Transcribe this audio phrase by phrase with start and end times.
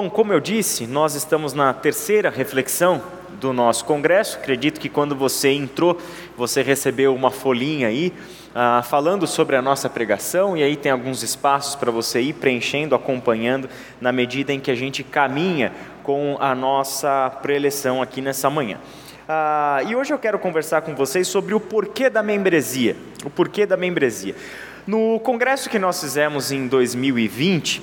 [0.00, 3.02] Bom, como eu disse, nós estamos na terceira reflexão
[3.40, 4.38] do nosso congresso.
[4.38, 5.98] Acredito que quando você entrou,
[6.36, 8.12] você recebeu uma folhinha aí
[8.54, 12.94] ah, falando sobre a nossa pregação, e aí tem alguns espaços para você ir preenchendo,
[12.94, 13.68] acompanhando,
[14.00, 15.72] na medida em que a gente caminha
[16.04, 18.78] com a nossa preleção aqui nessa manhã.
[19.28, 22.94] Ah, e hoje eu quero conversar com vocês sobre o porquê da membresia.
[23.24, 24.36] O porquê da membresia.
[24.86, 27.82] No congresso que nós fizemos em 2020,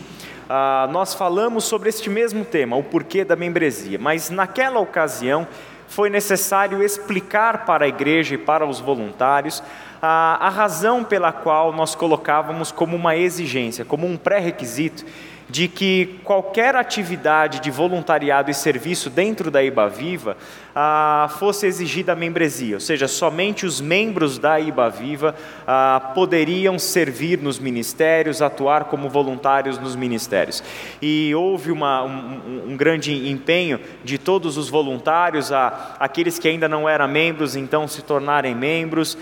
[0.50, 5.47] ah, nós falamos sobre este mesmo tema, o porquê da membresia, mas naquela ocasião
[5.87, 9.64] foi necessário explicar para a igreja e para os voluntários
[10.01, 15.06] a, a razão pela qual nós colocávamos como uma exigência, como um pré-requisito
[15.50, 20.37] de que qualquer atividade de voluntariado e serviço dentro da IBA Viva
[20.75, 26.78] ah, fosse exigida a membresia, ou seja, somente os membros da IBA Viva ah, poderiam
[26.78, 30.61] servir nos ministérios, atuar como voluntários nos ministérios.
[31.01, 35.50] E houve uma, um, um, grande empenho de todos os voluntários,
[35.98, 39.18] aqueles que ainda não eram membros, então se tornarem membros,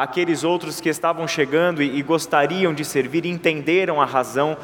[0.00, 4.56] aqueles outros que estavam chegando e, e gostariam de servir, entenderam a razão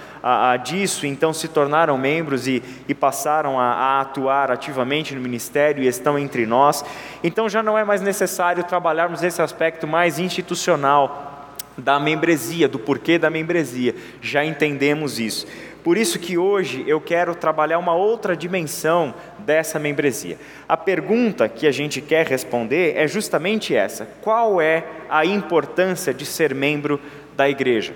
[0.64, 6.18] disso, então se tornaram membros e, e passaram a, atuar ativamente no ministério e estão
[6.18, 6.84] entre nós.
[7.22, 11.28] Então já não é mais necessário trabalharmos esse aspecto mais institucional
[11.76, 13.94] da membresia, do porquê da membresia.
[14.20, 15.46] Já entendemos isso.
[15.82, 20.36] Por isso que hoje eu quero trabalhar uma outra dimensão dessa membresia.
[20.68, 26.26] A pergunta que a gente quer responder é justamente essa: qual é a importância de
[26.26, 27.00] ser membro
[27.34, 27.94] da igreja?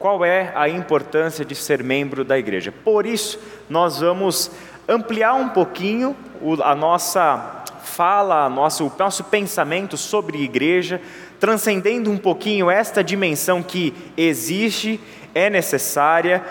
[0.00, 2.72] Qual é a importância de ser membro da igreja?
[2.72, 3.38] Por isso,
[3.70, 4.50] nós vamos
[4.88, 6.16] ampliar um pouquinho
[6.62, 11.00] a nossa fala, o nosso pensamento sobre igreja,
[11.38, 15.00] transcendendo um pouquinho esta dimensão que existe,
[15.34, 16.42] é necessária,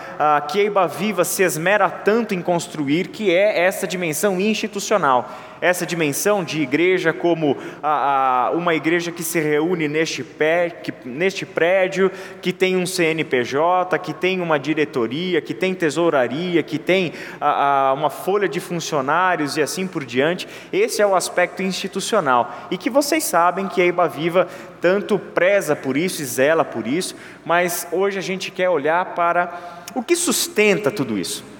[0.50, 5.30] que a Iba Viva se esmera tanto em construir, que é essa dimensão institucional
[5.62, 10.92] essa dimensão de igreja como a, a, uma igreja que se reúne neste, pé, que,
[11.06, 12.12] neste prédio,
[12.42, 18.10] que tem um CNPJ, que tem uma diretoria, que tem tesouraria, que tem a, uma
[18.10, 20.48] folha de funcionários e assim por diante.
[20.74, 22.68] Esse é o aspecto institucional.
[22.72, 24.48] E que vocês sabem que a Iba Viva
[24.82, 29.84] tanto preza por isso e zela por isso, mas hoje a gente quer olhar para
[29.94, 31.51] o que sustenta tudo isso.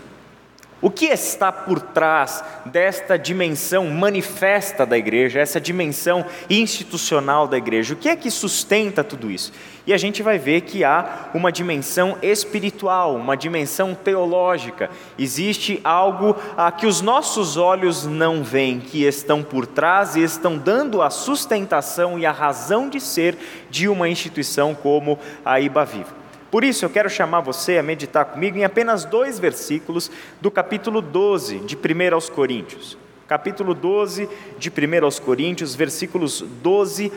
[0.82, 7.94] O que está por trás desta dimensão manifesta da igreja, essa dimensão institucional da igreja?
[7.94, 9.54] O que é que sustenta tudo isso?
[9.86, 14.90] E a gente vai ver que há uma dimensão espiritual, uma dimensão teológica.
[15.20, 20.58] Existe algo a que os nossos olhos não veem, que estão por trás e estão
[20.58, 23.38] dando a sustentação e a razão de ser
[23.70, 26.21] de uma instituição como a Iba Viva.
[26.52, 31.02] Por isso eu quero chamar você a meditar comigo em apenas dois versículos do capítulo
[31.02, 32.98] 12 de 1 aos Coríntios.
[33.26, 34.28] Capítulo 12
[34.60, 37.10] de 1 aos Coríntios, versículos 12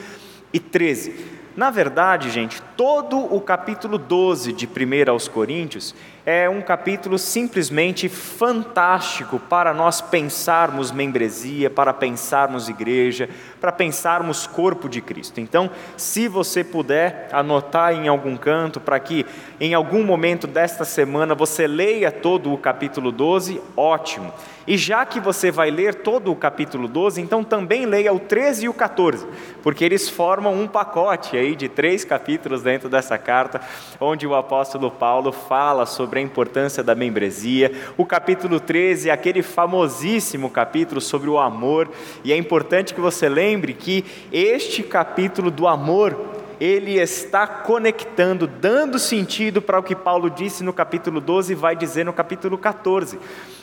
[0.53, 1.17] e 13.
[1.57, 5.97] Na verdade, gente, todo o capítulo 12 de 1 aos Coríntios
[6.27, 13.29] é um capítulo simplesmente fantástico para nós pensarmos membresia, para pensarmos igreja,
[13.61, 15.39] para pensarmos corpo de Cristo.
[15.39, 19.27] Então, se você puder anotar em algum canto para que
[19.61, 24.33] em algum momento desta semana você leia todo o capítulo 12, ótimo.
[24.67, 28.65] E já que você vai ler todo o capítulo 12, então também leia o 13
[28.65, 29.27] e o 14,
[29.63, 33.61] porque eles formam um pacote aí de três capítulos dentro dessa carta,
[34.01, 37.73] onde o apóstolo Paulo fala sobre a importância da membresia.
[37.97, 41.91] O capítulo 13 é aquele famosíssimo capítulo sobre o amor,
[42.23, 48.99] e é importante que você lembre que este capítulo do amor ele está conectando, dando
[48.99, 53.19] sentido para o que Paulo disse no capítulo 12 e vai dizer no capítulo 14.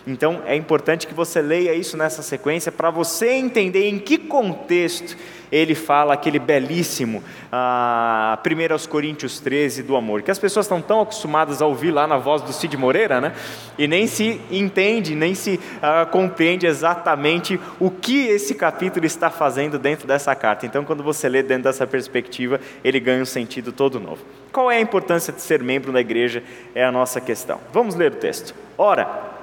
[0.05, 5.17] Então é importante que você leia isso nessa sequência para você entender em que contexto
[5.51, 11.01] ele fala aquele belíssimo ah, 1 Coríntios 13 do amor, que as pessoas estão tão
[11.01, 13.33] acostumadas a ouvir lá na voz do Cid Moreira, né?
[13.77, 19.77] E nem se entende, nem se ah, compreende exatamente o que esse capítulo está fazendo
[19.77, 20.65] dentro dessa carta.
[20.65, 24.23] Então, quando você lê dentro dessa perspectiva, ele ganha um sentido todo novo.
[24.51, 26.43] Qual é a importância de ser membro da igreja?
[26.75, 27.59] É a nossa questão.
[27.71, 28.53] Vamos ler o texto.
[28.77, 29.39] Ora,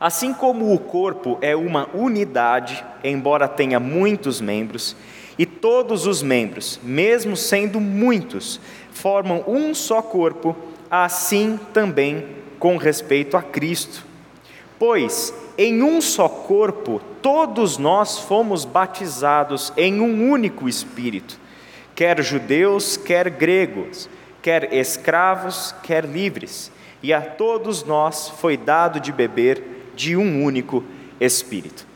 [0.00, 4.96] Assim como o corpo é uma unidade, embora tenha muitos membros,
[5.38, 8.58] e todos os membros, mesmo sendo muitos,
[8.92, 10.56] formam um só corpo,
[10.90, 12.26] assim também
[12.58, 14.04] com respeito a Cristo.
[14.78, 21.39] Pois em um só corpo todos nós fomos batizados em um único Espírito,
[22.00, 24.08] quer judeus, quer gregos,
[24.40, 29.62] quer escravos, quer livres, e a todos nós foi dado de beber
[29.94, 30.82] de um único
[31.20, 31.86] Espírito.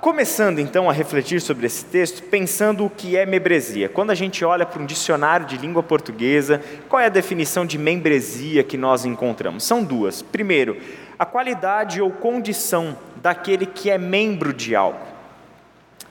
[0.00, 3.88] Começando então a refletir sobre esse texto, pensando o que é membresia.
[3.88, 7.76] Quando a gente olha para um dicionário de língua portuguesa, qual é a definição de
[7.76, 9.64] membresia que nós encontramos?
[9.64, 10.22] São duas.
[10.22, 10.76] Primeiro,
[11.18, 15.18] a qualidade ou condição daquele que é membro de algo.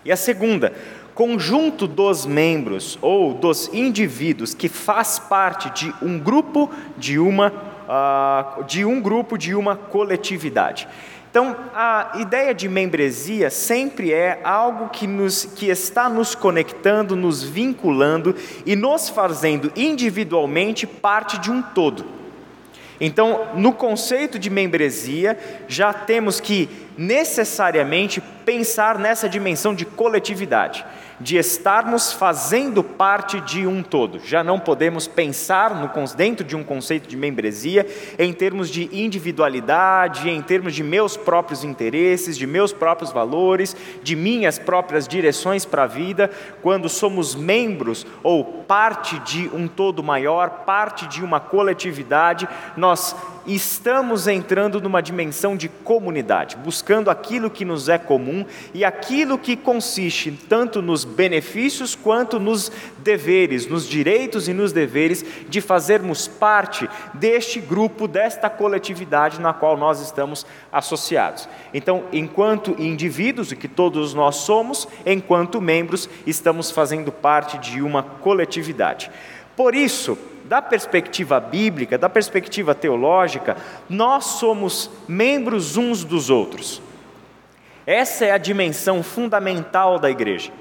[0.08, 0.72] E a segunda,
[1.18, 7.52] conjunto dos membros ou dos indivíduos que faz parte de um grupo, de uma,
[7.90, 10.88] uh, de um grupo, de uma coletividade.
[11.32, 17.42] Então, a ideia de membresia sempre é algo que, nos, que está nos conectando, nos
[17.42, 22.06] vinculando e nos fazendo individualmente parte de um todo.
[23.02, 25.36] Então, no conceito de membresia,
[25.68, 30.86] já temos que necessariamente pensar nessa dimensão de coletividade
[31.20, 34.20] de estarmos fazendo parte de um todo.
[34.20, 37.88] Já não podemos pensar no, dentro de um conceito de membresia
[38.20, 44.16] em termos de individualidade, em termos de meus próprios interesses, de meus próprios valores, de
[44.16, 46.30] minhas próprias direções para a vida,
[46.62, 53.16] quando somos membros ou parte de um todo maior, parte de uma coletividade, nós
[53.48, 59.56] estamos entrando numa dimensão de comunidade, buscando aquilo que nos é comum e aquilo que
[59.56, 66.90] consiste tanto nos benefícios quanto nos deveres, nos direitos e nos deveres de fazermos parte
[67.14, 71.48] deste grupo, desta coletividade na qual nós estamos associados.
[71.74, 78.04] Então, enquanto indivíduos, o que todos nós somos, enquanto membros, estamos fazendo parte de uma
[78.04, 79.10] coletividade.
[79.56, 80.18] Por isso,
[80.48, 83.58] da perspectiva bíblica, da perspectiva teológica,
[83.90, 86.82] nós somos membros uns dos outros.
[87.86, 90.52] Essa é a dimensão fundamental da igreja.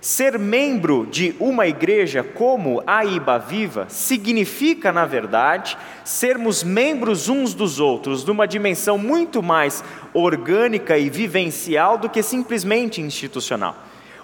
[0.00, 7.54] Ser membro de uma igreja como a Iba Viva significa, na verdade, sermos membros uns
[7.54, 13.76] dos outros, numa dimensão muito mais orgânica e vivencial do que simplesmente institucional.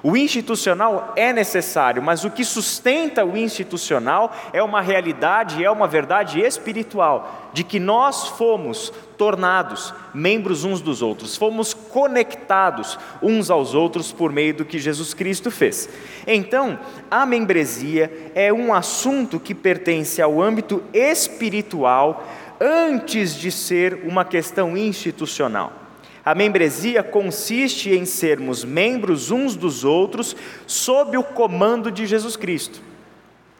[0.03, 5.89] O institucional é necessário, mas o que sustenta o institucional é uma realidade, é uma
[5.89, 13.75] verdade espiritual, de que nós fomos tornados membros uns dos outros, fomos conectados uns aos
[13.75, 15.89] outros por meio do que Jesus Cristo fez.
[16.27, 16.79] Então,
[17.11, 22.25] a membresia é um assunto que pertence ao âmbito espiritual
[22.61, 25.88] antes de ser uma questão institucional.
[26.25, 30.37] A membresia consiste em sermos membros uns dos outros
[30.67, 32.81] sob o comando de Jesus Cristo.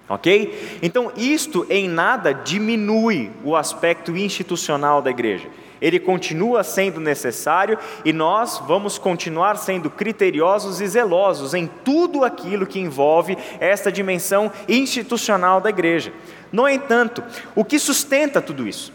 [0.09, 0.79] Ok?
[0.83, 5.49] Então, isto em nada diminui o aspecto institucional da igreja.
[5.81, 12.67] Ele continua sendo necessário e nós vamos continuar sendo criteriosos e zelosos em tudo aquilo
[12.67, 16.13] que envolve esta dimensão institucional da igreja.
[16.51, 17.23] No entanto,
[17.55, 18.93] o que sustenta tudo isso?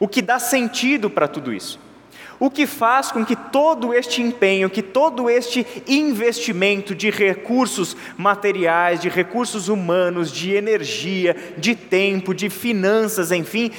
[0.00, 1.78] O que dá sentido para tudo isso?
[2.40, 9.00] O que faz com que todo este empenho, que todo este investimento de recursos materiais,
[9.00, 13.72] de recursos humanos, de energia, de tempo, de finanças, enfim,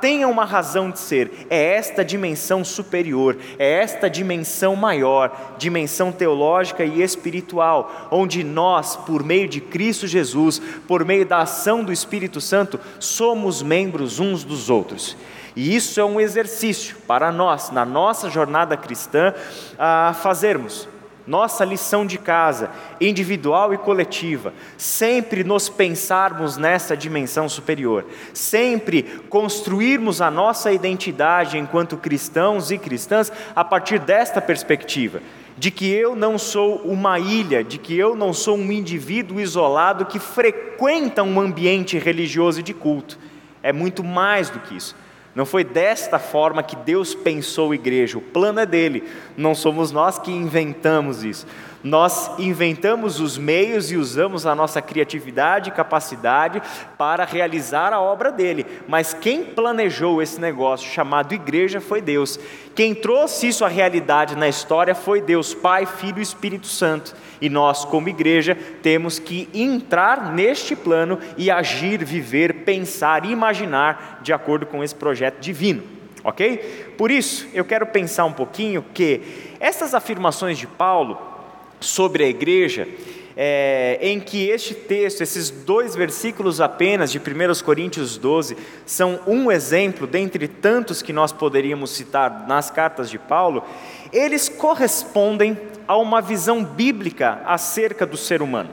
[0.00, 1.46] tenha uma razão de ser.
[1.50, 9.24] É esta dimensão superior, é esta dimensão maior, dimensão teológica e espiritual, onde nós, por
[9.24, 14.70] meio de Cristo Jesus, por meio da ação do Espírito Santo, somos membros uns dos
[14.70, 15.16] outros.
[15.56, 19.32] E isso é um exercício para nós, na nossa jornada cristã,
[19.78, 20.86] a fazermos
[21.26, 22.70] nossa lição de casa,
[23.00, 31.96] individual e coletiva, sempre nos pensarmos nessa dimensão superior, sempre construirmos a nossa identidade enquanto
[31.96, 35.20] cristãos e cristãs a partir desta perspectiva,
[35.58, 40.06] de que eu não sou uma ilha, de que eu não sou um indivíduo isolado
[40.06, 43.18] que frequenta um ambiente religioso e de culto.
[43.62, 44.94] É muito mais do que isso.
[45.36, 49.04] Não foi desta forma que Deus pensou a igreja, o plano é dele,
[49.36, 51.46] não somos nós que inventamos isso.
[51.86, 56.60] Nós inventamos os meios e usamos a nossa criatividade e capacidade
[56.98, 62.40] para realizar a obra dele, mas quem planejou esse negócio chamado igreja foi Deus.
[62.74, 67.14] Quem trouxe isso à realidade na história foi Deus, Pai, Filho e Espírito Santo.
[67.40, 74.32] E nós, como igreja, temos que entrar neste plano e agir, viver, pensar imaginar de
[74.32, 75.84] acordo com esse projeto divino.
[76.24, 76.94] Ok?
[76.98, 79.20] Por isso, eu quero pensar um pouquinho que
[79.60, 81.35] essas afirmações de Paulo
[81.80, 82.88] sobre a igreja,
[83.36, 87.22] é, em que este texto, esses dois versículos apenas de 1
[87.62, 88.56] Coríntios 12,
[88.86, 93.62] são um exemplo dentre tantos que nós poderíamos citar nas cartas de Paulo,
[94.10, 98.70] eles correspondem a uma visão bíblica acerca do ser humano.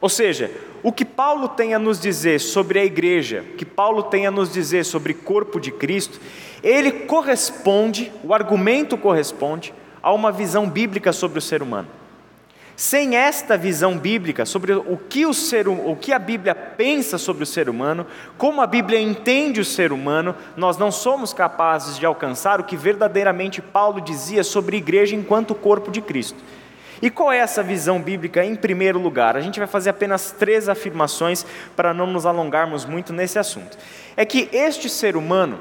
[0.00, 0.50] Ou seja,
[0.82, 4.30] o que Paulo tem a nos dizer sobre a igreja, o que Paulo tem a
[4.30, 6.20] nos dizer sobre o corpo de Cristo,
[6.62, 11.88] ele corresponde, o argumento corresponde a uma visão bíblica sobre o ser humano.
[12.76, 17.42] Sem esta visão bíblica sobre o que, o, ser, o que a Bíblia pensa sobre
[17.42, 22.06] o ser humano, como a Bíblia entende o ser humano, nós não somos capazes de
[22.06, 26.38] alcançar o que verdadeiramente Paulo dizia sobre a igreja enquanto corpo de Cristo.
[27.00, 29.36] E qual é essa visão bíblica em primeiro lugar?
[29.36, 33.76] A gente vai fazer apenas três afirmações para não nos alongarmos muito nesse assunto.
[34.16, 35.58] É que este ser humano,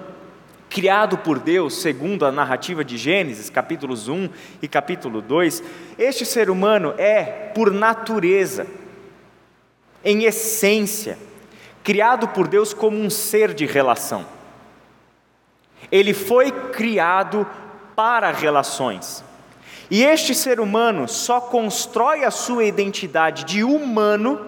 [0.69, 4.29] criado por Deus, segundo a narrativa de Gênesis, capítulos 1
[4.61, 5.63] e capítulo 2,
[5.97, 8.67] este ser humano é, por natureza,
[10.03, 11.17] em essência,
[11.83, 14.25] criado por Deus como um ser de relação.
[15.91, 17.47] Ele foi criado
[17.95, 19.23] para relações.
[19.89, 24.45] E este ser humano só constrói a sua identidade de humano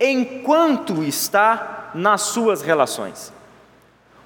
[0.00, 3.32] enquanto está nas suas relações.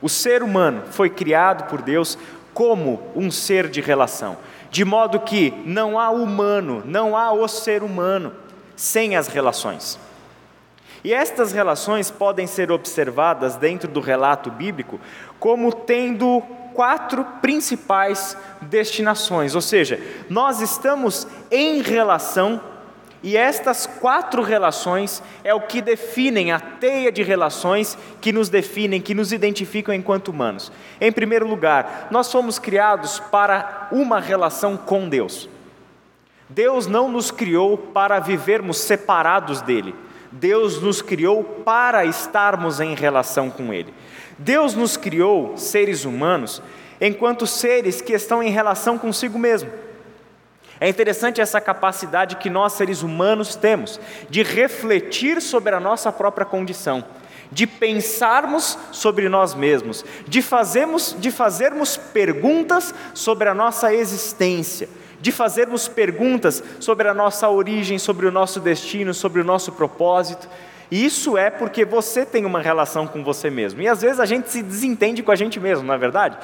[0.00, 2.18] O ser humano foi criado por Deus
[2.52, 4.36] como um ser de relação,
[4.70, 8.32] de modo que não há humano, não há o ser humano
[8.74, 9.98] sem as relações.
[11.04, 14.98] E estas relações podem ser observadas dentro do relato bíblico
[15.38, 16.42] como tendo
[16.74, 22.60] quatro principais destinações, ou seja, nós estamos em relação
[23.22, 29.00] e estas quatro relações é o que definem a teia de relações que nos definem,
[29.00, 30.70] que nos identificam enquanto humanos.
[31.00, 35.48] Em primeiro lugar, nós fomos criados para uma relação com Deus.
[36.48, 39.94] Deus não nos criou para vivermos separados dele.
[40.30, 43.92] Deus nos criou para estarmos em relação com ele.
[44.38, 46.62] Deus nos criou, seres humanos,
[47.00, 49.85] enquanto seres que estão em relação consigo mesmo.
[50.80, 56.44] É interessante essa capacidade que nós, seres humanos, temos de refletir sobre a nossa própria
[56.44, 57.02] condição,
[57.50, 64.88] de pensarmos sobre nós mesmos, de fazermos, de fazermos perguntas sobre a nossa existência,
[65.20, 70.46] de fazermos perguntas sobre a nossa origem, sobre o nosso destino, sobre o nosso propósito.
[70.90, 73.80] E isso é porque você tem uma relação com você mesmo.
[73.80, 76.36] E às vezes a gente se desentende com a gente mesmo, não é verdade?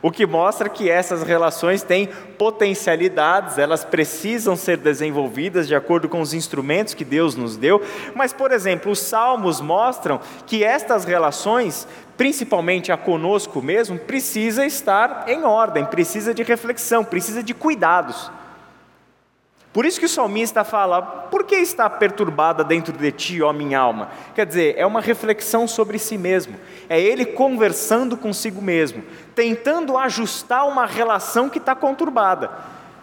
[0.00, 2.06] O que mostra que essas relações têm
[2.38, 7.82] potencialidades, elas precisam ser desenvolvidas de acordo com os instrumentos que Deus nos deu.
[8.14, 11.86] Mas, por exemplo, os salmos mostram que estas relações,
[12.16, 18.30] principalmente a conosco mesmo, precisa estar em ordem, precisa de reflexão, precisa de cuidados.
[19.78, 23.78] Por isso que o salmista fala: Por que está perturbada dentro de ti, ó minha
[23.78, 24.08] alma?
[24.34, 26.56] Quer dizer, é uma reflexão sobre si mesmo,
[26.88, 29.04] é ele conversando consigo mesmo,
[29.36, 32.50] tentando ajustar uma relação que está conturbada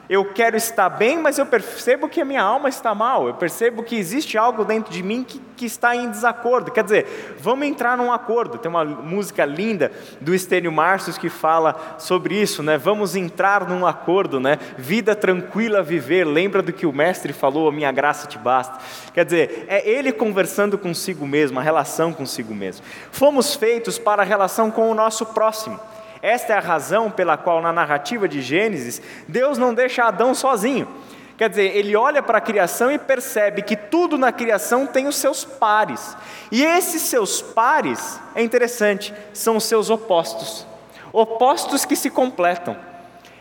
[0.10, 3.84] eu quero estar bem, mas eu percebo que a minha alma está mal, eu percebo
[3.84, 6.72] que existe algo dentro de mim que, que está em desacordo.
[6.72, 8.58] Quer dizer, vamos entrar num acordo.
[8.58, 12.78] Tem uma música linda do Estênio Marcios que fala sobre isso, né?
[12.78, 14.60] Vamos entrar num acordo, né?
[14.78, 18.78] Vida tranquila viver, lembra do que o mestre falou, a minha graça te basta.
[19.14, 22.86] Quer dizer, é ele conversando consigo mesmo, a relação consigo mesmo.
[23.12, 25.80] Fomos feitos para a relação com o nosso próximo.
[26.26, 30.88] Esta é a razão pela qual, na narrativa de Gênesis, Deus não deixa Adão sozinho.
[31.38, 35.18] Quer dizer, ele olha para a criação e percebe que tudo na criação tem os
[35.18, 36.18] seus pares.
[36.52, 40.66] E esses seus pares, é interessante, são os seus opostos.
[41.14, 42.76] Opostos que se completam.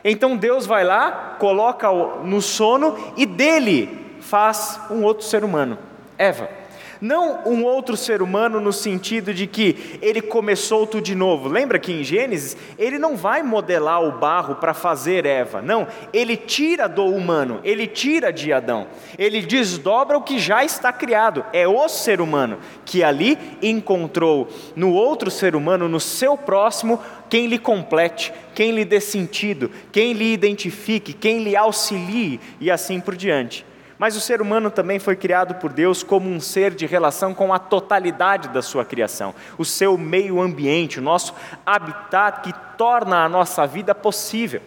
[0.05, 5.79] Então Deus vai lá, coloca no sono e dele faz um outro ser humano,
[6.19, 6.64] Eva.
[7.05, 11.51] Não um outro ser humano no sentido de que ele começou tudo de novo.
[11.51, 15.61] Lembra que em Gênesis ele não vai modelar o barro para fazer Eva.
[15.61, 18.87] Não, ele tira do humano, ele tira de Adão.
[19.19, 21.45] Ele desdobra o que já está criado.
[21.53, 27.49] É o ser humano que ali encontrou no outro ser humano, no seu próximo, quem
[27.49, 33.15] lhe complete, quem lhe dê sentido, quem lhe identifique, quem lhe auxilie e assim por
[33.15, 33.74] diante.
[33.99, 37.53] Mas o ser humano também foi criado por Deus como um ser de relação com
[37.53, 41.35] a totalidade da sua criação, o seu meio ambiente, o nosso
[41.65, 44.61] habitat que torna a nossa vida possível.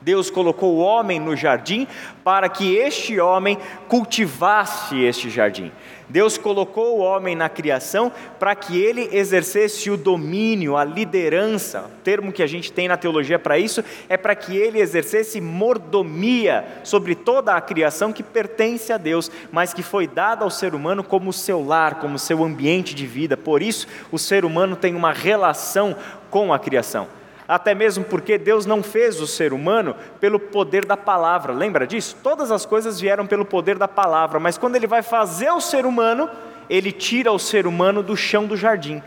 [0.00, 1.86] Deus colocou o homem no jardim
[2.24, 5.70] para que este homem cultivasse este jardim.
[6.10, 11.82] Deus colocou o homem na criação para que ele exercesse o domínio, a liderança.
[11.82, 15.40] O termo que a gente tem na teologia para isso é para que ele exercesse
[15.40, 20.74] mordomia sobre toda a criação que pertence a Deus, mas que foi dada ao ser
[20.74, 23.36] humano como seu lar, como seu ambiente de vida.
[23.36, 25.94] Por isso, o ser humano tem uma relação
[26.28, 27.19] com a criação.
[27.50, 32.16] Até mesmo porque Deus não fez o ser humano pelo poder da palavra, lembra disso?
[32.22, 35.84] Todas as coisas vieram pelo poder da palavra, mas quando Ele vai fazer o ser
[35.84, 36.30] humano,
[36.68, 39.02] Ele tira o ser humano do chão do jardim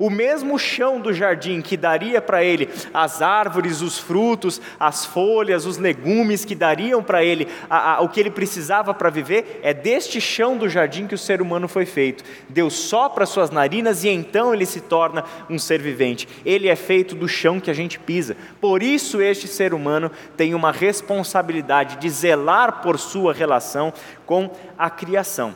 [0.00, 5.66] o mesmo chão do jardim que daria para ele as árvores, os frutos, as folhas,
[5.66, 9.74] os legumes que dariam para ele a, a, o que ele precisava para viver, é
[9.74, 12.24] deste chão do jardim que o ser humano foi feito.
[12.48, 16.26] Deus sopra suas narinas e então ele se torna um ser vivente.
[16.46, 18.34] Ele é feito do chão que a gente pisa.
[18.58, 23.92] Por isso, este ser humano tem uma responsabilidade de zelar por sua relação
[24.24, 25.54] com a criação.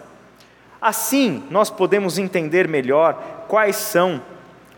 [0.83, 4.21] Assim, nós podemos entender melhor quais são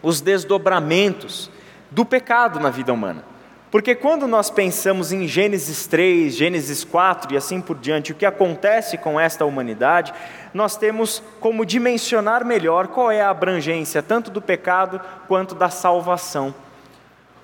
[0.07, 1.51] os desdobramentos
[1.91, 3.25] do pecado na vida humana.
[3.73, 8.25] Porque quando nós pensamos em Gênesis 3, Gênesis 4 e assim por diante, o que
[8.25, 10.15] acontece com esta humanidade,
[10.55, 16.55] nós temos como dimensionar melhor qual é a abrangência tanto do pecado quanto da salvação.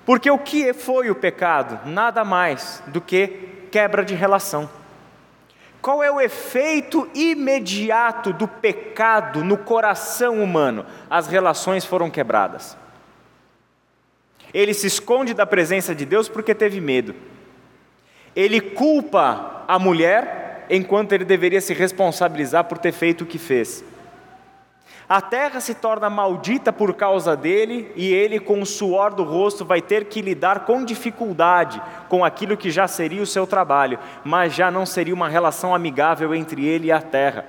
[0.07, 1.81] Porque o que foi o pecado?
[1.85, 4.71] Nada mais do que quebra de relação.
[5.83, 10.87] Qual é o efeito imediato do pecado no coração humano?
[11.11, 12.77] As relações foram quebradas.
[14.55, 17.17] Ele se esconde da presença de Deus porque teve medo.
[18.37, 23.85] Ele culpa a mulher enquanto ele deveria se responsabilizar por ter feito o que fez.
[25.09, 29.65] A terra se torna maldita por causa dele, e ele, com o suor do rosto,
[29.65, 34.55] vai ter que lidar com dificuldade com aquilo que já seria o seu trabalho, mas
[34.55, 37.45] já não seria uma relação amigável entre ele e a terra.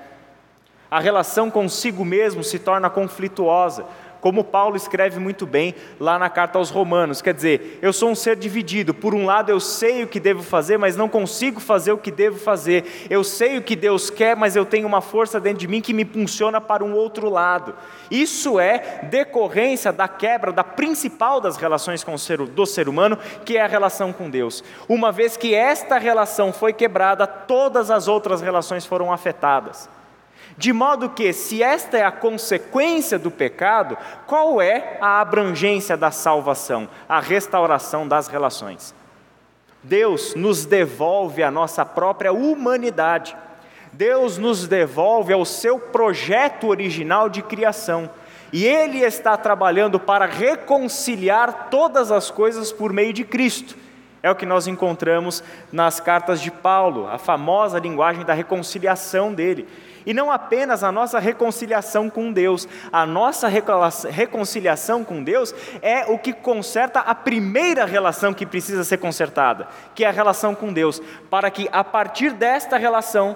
[0.90, 3.86] A relação consigo mesmo se torna conflituosa,
[4.24, 7.22] como Paulo escreve muito bem lá na carta aos Romanos.
[7.22, 8.94] Quer dizer, eu sou um ser dividido.
[8.94, 12.10] Por um lado, eu sei o que devo fazer, mas não consigo fazer o que
[12.10, 12.86] devo fazer.
[13.10, 15.94] Eu sei o que Deus quer, mas eu tenho uma força dentro de mim que
[15.94, 17.76] me impulsiona para um outro lado.
[18.10, 23.18] Isso é decorrência da quebra da principal das relações com o ser, do ser humano,
[23.44, 24.64] que é a relação com Deus.
[24.88, 29.90] Uma vez que esta relação foi quebrada, todas as outras relações foram afetadas.
[30.58, 36.12] De modo que, se esta é a consequência do pecado, qual é a abrangência da
[36.12, 38.94] salvação, a restauração das relações?
[39.82, 43.36] Deus nos devolve a nossa própria humanidade.
[43.92, 48.10] Deus nos devolve ao seu projeto original de criação.
[48.52, 53.76] E Ele está trabalhando para reconciliar todas as coisas por meio de Cristo.
[54.22, 59.68] É o que nós encontramos nas cartas de Paulo, a famosa linguagem da reconciliação dele.
[60.06, 66.18] E não apenas a nossa reconciliação com Deus, a nossa reconciliação com Deus é o
[66.18, 71.02] que conserta a primeira relação que precisa ser consertada, que é a relação com Deus,
[71.30, 73.36] para que a partir desta relação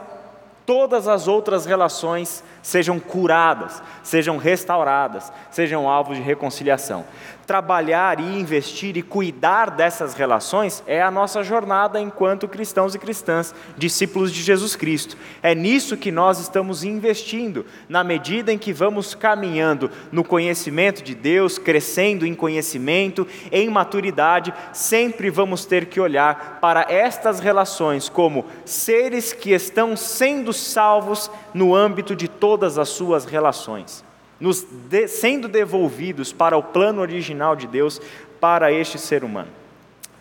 [0.66, 7.06] todas as outras relações sejam curadas, sejam restauradas, sejam alvos de reconciliação
[7.48, 13.56] trabalhar e investir e cuidar dessas relações é a nossa jornada enquanto cristãos e cristãs,
[13.78, 15.16] discípulos de Jesus Cristo.
[15.42, 21.16] É nisso que nós estamos investindo, na medida em que vamos caminhando no conhecimento de
[21.16, 28.46] Deus, crescendo em conhecimento, em maturidade, sempre vamos ter que olhar para estas relações como
[28.66, 34.04] seres que estão sendo salvos no âmbito de todas as suas relações
[34.40, 38.02] nos de, sendo devolvidos para o plano original de Deus
[38.40, 39.50] para este ser humano.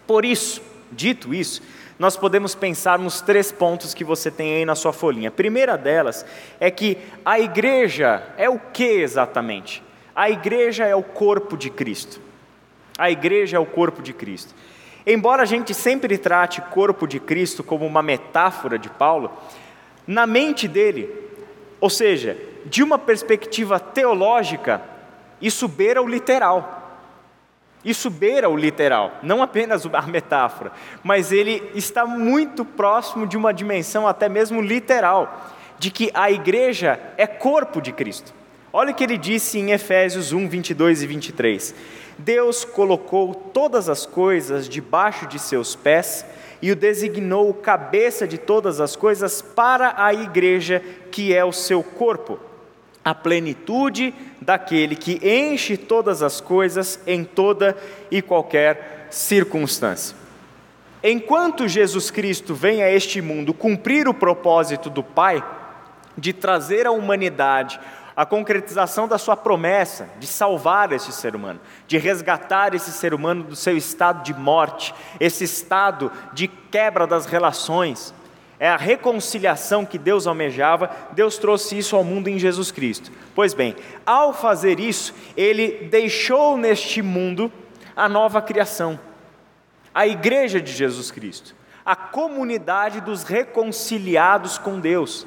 [0.07, 0.61] Por isso,
[0.93, 1.63] dito isso,
[1.99, 5.31] nós podemos pensar nos três pontos que você tem aí na sua folhinha.
[5.31, 6.27] A primeira delas
[6.61, 9.83] é que a igreja é o que exatamente?
[10.15, 12.21] A igreja é o corpo de Cristo.
[12.99, 14.55] A igreja é o corpo de Cristo.
[15.07, 19.31] Embora a gente sempre trate corpo de Cristo como uma metáfora de Paulo,
[20.07, 21.26] na mente dele,
[21.81, 24.83] ou seja, de uma perspectiva teológica,
[25.41, 26.83] isso beira o literal.
[27.85, 30.73] Isso beira o literal, não apenas a metáfora,
[31.05, 36.99] mas ele está muito próximo de uma dimensão até mesmo literal, de que a igreja
[37.17, 38.35] é corpo de Cristo.
[38.73, 41.75] Olha o que ele disse em Efésios 1, 22 e 23.
[42.19, 46.27] Deus colocou todas as coisas debaixo de seus pés
[46.61, 51.83] e o designou cabeça de todas as coisas para a igreja, que é o seu
[51.83, 52.39] corpo
[53.07, 57.77] a plenitude daquele que enche todas as coisas em toda
[58.11, 60.17] e qualquer circunstância.
[61.05, 65.41] Enquanto Jesus Cristo vem a este mundo cumprir o propósito do Pai
[66.19, 67.79] de trazer à humanidade
[68.17, 73.45] a concretização da sua promessa de salvar esse ser humano, de resgatar esse ser humano
[73.45, 78.15] do seu estado de morte, esse estado de quebra das relações,
[78.59, 83.13] é a reconciliação que Deus almejava, Deus trouxe isso ao mundo em Jesus Cristo.
[83.35, 83.77] Pois bem,
[84.07, 87.53] ao fazer isso, Ele deixou neste mundo
[87.95, 88.99] a nova criação,
[89.95, 95.27] a igreja de Jesus Cristo, a comunidade dos reconciliados com Deus,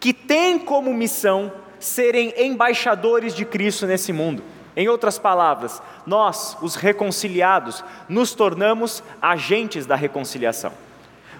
[0.00, 1.52] que tem como missão
[1.84, 4.42] serem embaixadores de Cristo nesse mundo.
[4.74, 10.72] Em outras palavras, nós, os reconciliados, nos tornamos agentes da reconciliação.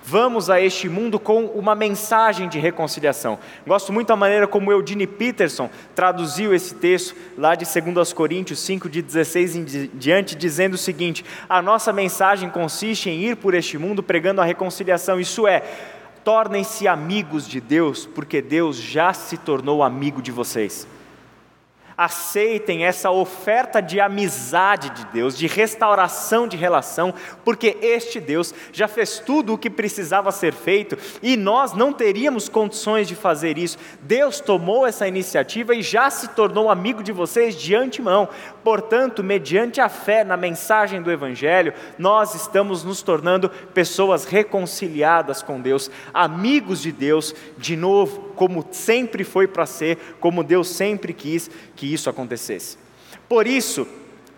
[0.05, 3.39] Vamos a este mundo com uma mensagem de reconciliação.
[3.65, 8.89] Gosto muito da maneira como Eudine Peterson traduziu esse texto lá de 2 Coríntios 5,
[8.89, 13.79] de 16 em diante, dizendo o seguinte: A nossa mensagem consiste em ir por este
[13.79, 15.63] mundo pregando a reconciliação, isso é,
[16.25, 20.87] tornem-se amigos de Deus, porque Deus já se tornou amigo de vocês
[21.97, 28.89] aceitem essa oferta de amizade de Deus, de restauração de relação, porque este Deus já
[28.89, 33.79] fez tudo o que precisava ser feito e nós não teríamos condições de fazer isso.
[34.01, 38.29] Deus tomou essa iniciativa e já se tornou amigo de vocês de antemão.
[38.63, 45.61] Portanto, mediante a fé na mensagem do Evangelho, nós estamos nos tornando pessoas reconciliadas com
[45.61, 51.51] Deus, amigos de Deus, de novo, como sempre foi para ser, como Deus sempre quis
[51.75, 52.79] que isso acontecesse.
[53.29, 53.87] Por isso,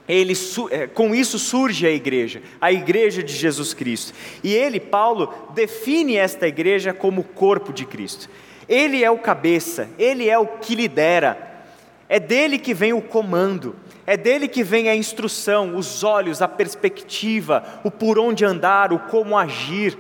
[0.08, 0.34] ele,
[0.70, 4.12] é, com isso surge a igreja, a igreja de Jesus Cristo.
[4.42, 8.28] E ele, Paulo, define esta igreja como o corpo de Cristo.
[8.68, 11.66] Ele é o cabeça, ele é o que lidera,
[12.08, 13.74] é dele que vem o comando,
[14.07, 18.99] é dele que vem a instrução, os olhos, a perspectiva, o por onde andar, o
[18.99, 19.97] como agir.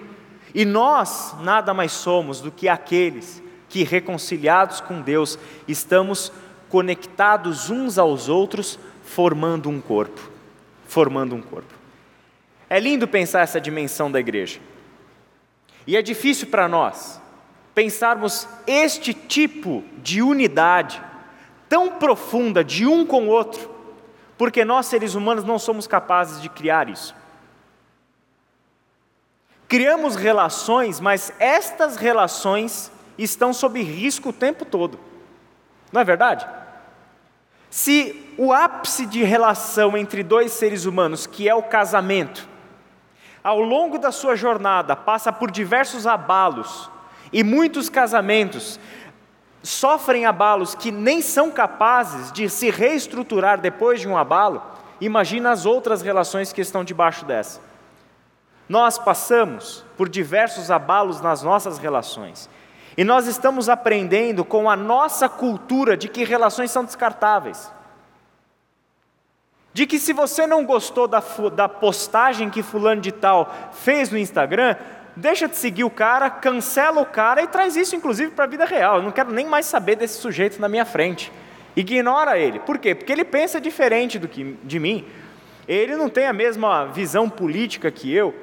[0.54, 6.30] E nós nada mais somos do que aqueles que, reconciliados com Deus, estamos
[6.68, 10.30] conectados uns aos outros, formando um corpo.
[10.86, 11.72] Formando um corpo.
[12.68, 14.60] É lindo pensar essa dimensão da igreja.
[15.86, 17.20] E é difícil para nós
[17.74, 21.02] pensarmos este tipo de unidade
[21.68, 23.73] tão profunda de um com o outro,
[24.36, 27.14] porque nós seres humanos não somos capazes de criar isso.
[29.68, 34.98] Criamos relações, mas estas relações estão sob risco o tempo todo.
[35.92, 36.46] Não é verdade?
[37.70, 42.48] Se o ápice de relação entre dois seres humanos, que é o casamento,
[43.42, 46.90] ao longo da sua jornada passa por diversos abalos,
[47.34, 48.78] e muitos casamentos
[49.64, 54.62] sofrem abalos que nem são capazes de se reestruturar depois de um abalo,
[55.00, 57.60] imagina as outras relações que estão debaixo dessa.
[58.68, 62.48] Nós passamos por diversos abalos nas nossas relações.
[62.96, 67.72] E nós estamos aprendendo com a nossa cultura de que relações são descartáveis.
[69.72, 71.22] De que se você não gostou da,
[71.54, 74.76] da postagem que fulano de tal fez no Instagram,
[75.16, 78.64] deixa de seguir o cara, cancela o cara e traz isso inclusive para a vida
[78.64, 78.96] real.
[78.96, 81.32] Eu não quero nem mais saber desse sujeito na minha frente.
[81.76, 82.60] Ignora ele.
[82.60, 82.94] Por quê?
[82.94, 85.04] Porque ele pensa diferente do que de mim.
[85.66, 88.34] Ele não tem a mesma visão política que eu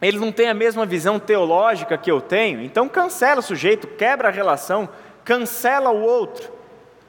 [0.00, 4.28] ele não tem a mesma visão teológica que eu tenho, então cancela o sujeito, quebra
[4.28, 4.88] a relação,
[5.24, 6.52] cancela o outro.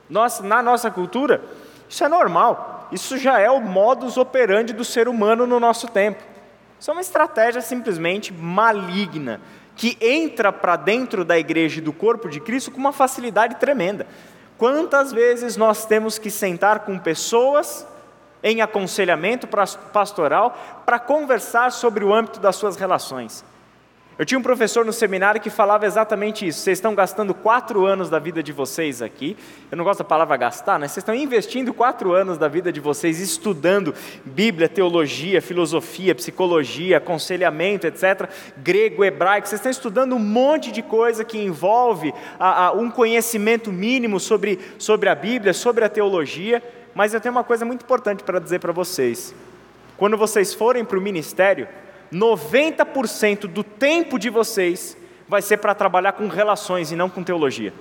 [0.09, 1.43] Nossa, na nossa cultura,
[1.89, 6.23] isso é normal, isso já é o modus operandi do ser humano no nosso tempo.
[6.79, 9.41] Isso é uma estratégia simplesmente maligna,
[9.75, 14.07] que entra para dentro da igreja e do corpo de Cristo com uma facilidade tremenda.
[14.57, 17.85] Quantas vezes nós temos que sentar com pessoas
[18.43, 19.47] em aconselhamento
[19.91, 23.43] pastoral para conversar sobre o âmbito das suas relações.
[24.19, 26.61] Eu tinha um professor no seminário que falava exatamente isso.
[26.61, 29.37] Vocês estão gastando quatro anos da vida de vocês aqui.
[29.69, 30.87] Eu não gosto da palavra gastar, né?
[30.87, 33.93] Vocês estão investindo quatro anos da vida de vocês estudando
[34.25, 38.27] Bíblia, teologia, filosofia, psicologia, aconselhamento, etc.
[38.57, 39.47] Grego, hebraico.
[39.47, 44.57] Vocês estão estudando um monte de coisa que envolve a, a, um conhecimento mínimo sobre,
[44.79, 46.63] sobre a Bíblia, sobre a teologia.
[46.95, 49.35] Mas eu tenho uma coisa muito importante para dizer para vocês.
[49.95, 51.67] Quando vocês forem para o ministério,
[52.11, 57.73] 90% do tempo de vocês vai ser para trabalhar com relações e não com teologia.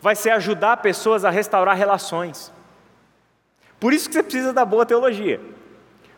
[0.00, 2.52] Vai ser ajudar pessoas a restaurar relações.
[3.78, 5.40] Por isso que você precisa da boa teologia.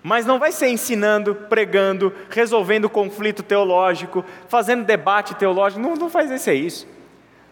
[0.02, 5.80] Mas não vai ser ensinando, pregando, resolvendo conflito teológico, fazendo debate teológico.
[5.80, 6.86] Não, não vai ser isso.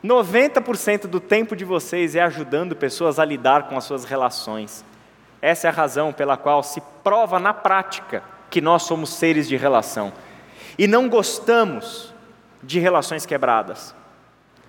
[0.05, 4.85] 90% do tempo de vocês é ajudando pessoas a lidar com as suas relações.
[5.45, 9.59] Essa é a razão pela qual se prova na prática que nós somos seres de
[9.59, 10.11] relação.
[10.79, 12.15] E não gostamos
[12.63, 13.95] de relações quebradas.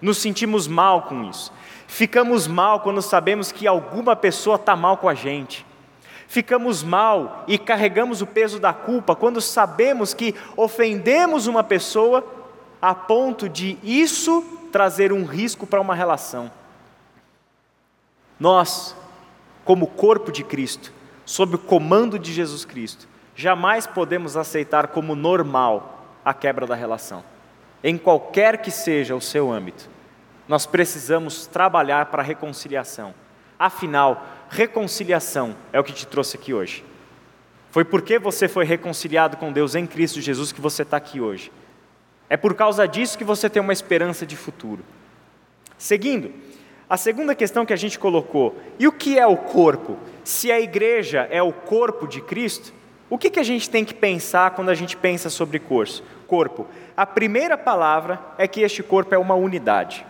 [0.02, 1.50] Nos sentimos mal com isso.
[1.88, 5.66] Ficamos mal quando sabemos que alguma pessoa está mal com a gente.
[6.28, 12.22] Ficamos mal e carregamos o peso da culpa quando sabemos que ofendemos uma pessoa
[12.82, 16.52] a ponto de isso trazer um risco para uma relação.
[18.38, 18.94] Nós,
[19.66, 20.94] como corpo de Cristo,
[21.26, 27.24] sob o comando de Jesus Cristo, jamais podemos aceitar como normal a quebra da relação,
[27.84, 29.90] em qualquer que seja o seu âmbito.
[30.48, 33.14] Nós precisamos trabalhar para a reconciliação.
[33.58, 36.86] Afinal, reconciliação é o que te trouxe aqui hoje.
[37.72, 41.52] Foi porque você foi reconciliado com Deus em Cristo Jesus que você está aqui hoje.
[42.30, 44.84] É por causa disso que você tem uma esperança de futuro.
[45.78, 46.32] Seguindo,
[46.90, 49.98] a segunda questão que a gente colocou: e o que é o corpo?
[50.24, 52.74] Se a igreja é o corpo de Cristo,
[53.10, 55.62] o que, que a gente tem que pensar quando a gente pensa sobre
[56.28, 56.68] corpo?
[56.98, 60.06] A primeira palavra é que este corpo é uma unidade.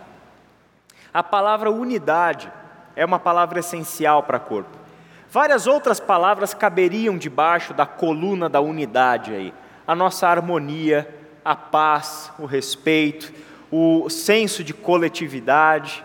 [1.12, 2.50] A palavra unidade
[2.94, 4.76] é uma palavra essencial para corpo.
[5.30, 9.52] Várias outras palavras caberiam debaixo da coluna da unidade aí.
[9.86, 11.08] A nossa harmonia,
[11.44, 13.32] a paz, o respeito,
[13.70, 16.02] o senso de coletividade,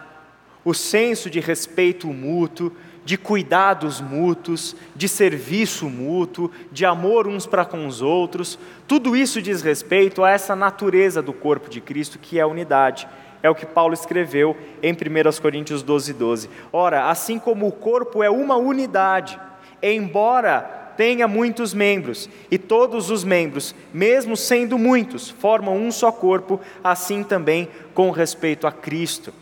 [0.63, 2.71] o senso de respeito mútuo,
[3.03, 8.59] de cuidados mútuos, de serviço mútuo, de amor uns para com os outros.
[8.87, 13.07] Tudo isso diz respeito a essa natureza do corpo de Cristo que é a unidade.
[13.43, 16.49] É o que Paulo escreveu em 1 Coríntios 12, 12.
[16.71, 19.39] Ora, assim como o corpo é uma unidade,
[19.81, 26.59] embora tenha muitos membros, e todos os membros, mesmo sendo muitos, formam um só corpo,
[26.83, 29.33] assim também com respeito a Cristo.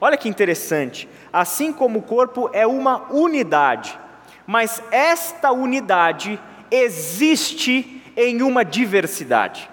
[0.00, 3.98] Olha que interessante, assim como o corpo é uma unidade,
[4.46, 9.70] mas esta unidade existe em uma diversidade.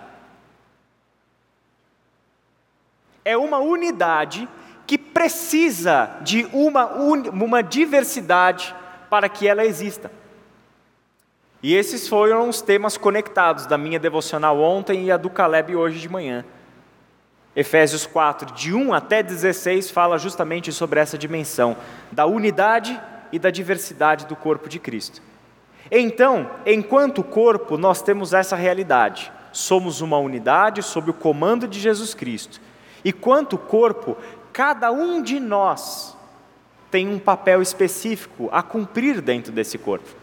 [3.28, 4.48] é uma unidade
[4.86, 8.74] que precisa de uma, uma diversidade
[9.10, 10.10] para que ela exista.
[11.62, 16.00] E esses foram os temas conectados da minha devocional ontem e a do Caleb hoje
[16.00, 16.46] de manhã.
[17.58, 21.76] Efésios 4, de 1 até 16, fala justamente sobre essa dimensão
[22.12, 25.24] da unidade e da diversidade do corpo de Cristo.
[25.90, 29.32] Então, enquanto corpo, nós temos essa realidade.
[29.52, 32.62] Somos uma unidade sob o comando de Jesus Cristo.
[33.04, 34.16] E quanto corpo,
[34.54, 36.16] cada um de nós
[36.92, 40.16] tem um papel específico a cumprir dentro desse corpo.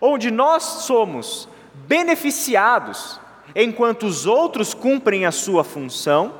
[0.00, 3.18] Onde nós somos beneficiados
[3.62, 6.34] enquanto os outros cumprem a sua função,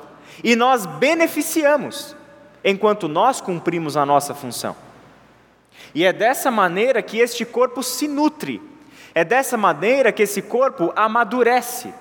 [0.44, 2.14] e nós beneficiamos
[2.62, 4.76] enquanto nós cumprimos a nossa função.
[5.94, 8.60] E é dessa maneira que este corpo se nutre,
[9.14, 11.92] é dessa maneira que esse corpo amadurece.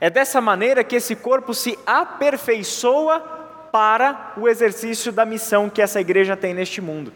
[0.00, 3.20] É dessa maneira que esse corpo se aperfeiçoa
[3.72, 7.12] para o exercício da missão que essa igreja tem neste mundo.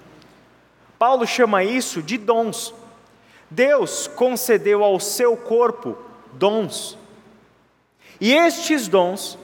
[0.99, 2.75] Paulo chama isso de dons.
[3.51, 5.97] Deus concedeu ao seu corpo
[6.33, 6.99] dons.
[8.23, 9.37] E estes dons,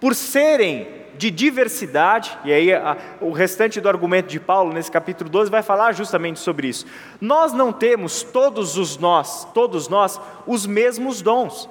[0.00, 5.28] por serem de diversidade, e aí a, o restante do argumento de Paulo nesse capítulo
[5.28, 6.86] 12 vai falar justamente sobre isso.
[7.20, 11.68] Nós não temos todos os nós, todos nós, os mesmos dons.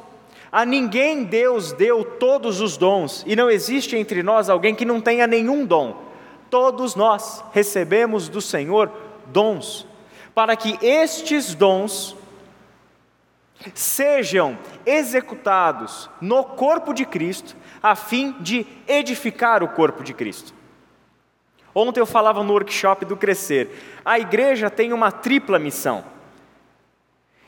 [0.52, 5.02] A ninguém Deus deu todos os dons, e não existe entre nós alguém que não
[5.02, 6.00] tenha nenhum dom.
[6.48, 8.92] Todos nós recebemos do Senhor
[9.26, 9.88] dons,
[10.36, 12.16] para que estes dons
[13.74, 20.54] sejam executados no corpo de Cristo, a fim de edificar o corpo de Cristo.
[21.76, 23.70] Ontem eu falava no workshop do Crescer.
[24.06, 26.04] A igreja tem uma tripla missão.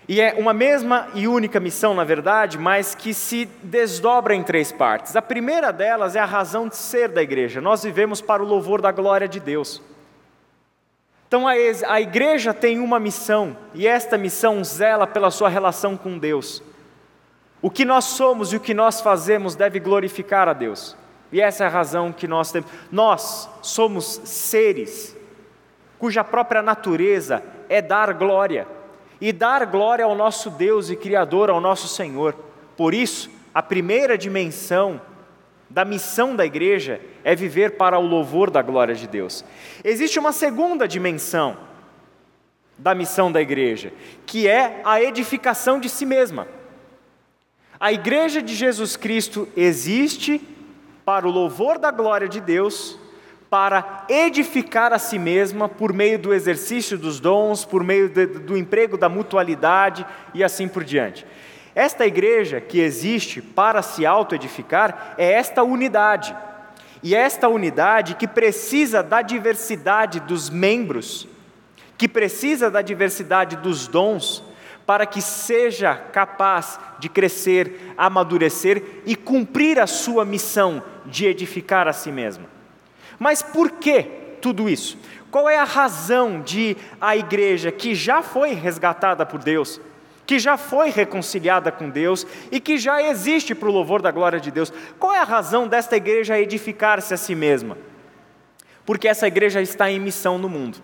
[0.08, 4.72] E é uma mesma e única missão, na verdade, mas que se desdobra em três
[4.72, 5.16] partes.
[5.16, 7.60] A primeira delas é a razão de ser da igreja.
[7.60, 9.82] Nós vivemos para o louvor da glória de Deus.
[11.36, 16.64] Então a igreja tem uma missão, e esta missão zela pela sua relação com Deus.
[17.62, 20.96] O que nós somos e o que nós fazemos deve glorificar a Deus.
[21.34, 22.72] E essa é a razão que nós temos.
[22.90, 25.14] Nós somos seres
[26.00, 28.66] cuja própria natureza é dar glória
[29.20, 32.34] e dar glória ao nosso Deus e Criador, ao nosso Senhor.
[32.78, 35.02] Por isso, a primeira dimensão
[35.70, 39.44] da missão da igreja é viver para o louvor da glória de Deus.
[39.84, 41.58] Existe uma segunda dimensão
[42.78, 43.94] da missão da igreja,
[44.26, 46.48] que é a edificação de si mesma.
[47.80, 50.42] A igreja de Jesus Cristo existe
[51.04, 52.98] para o louvor da glória de Deus
[53.50, 58.98] para edificar a si mesma por meio do exercício dos dons, por meio do emprego
[58.98, 61.26] da mutualidade e assim por diante.
[61.76, 66.34] Esta igreja que existe para se autoedificar é esta unidade.
[67.04, 71.28] E esta unidade que precisa da diversidade dos membros,
[71.98, 74.42] que precisa da diversidade dos dons,
[74.86, 81.94] para que seja capaz de crescer, amadurecer e cumprir a sua missão de edificar a
[81.94, 82.46] si mesma.
[83.20, 84.04] Mas por que
[84.42, 84.98] tudo isso?
[85.30, 89.82] Qual é a razão de a igreja que já foi resgatada por Deus,
[90.26, 94.40] que já foi reconciliada com Deus e que já existe para o louvor da glória
[94.40, 97.78] de Deus, qual é a razão desta igreja edificar-se a si mesma?
[98.86, 100.78] Porque essa igreja está em missão no mundo.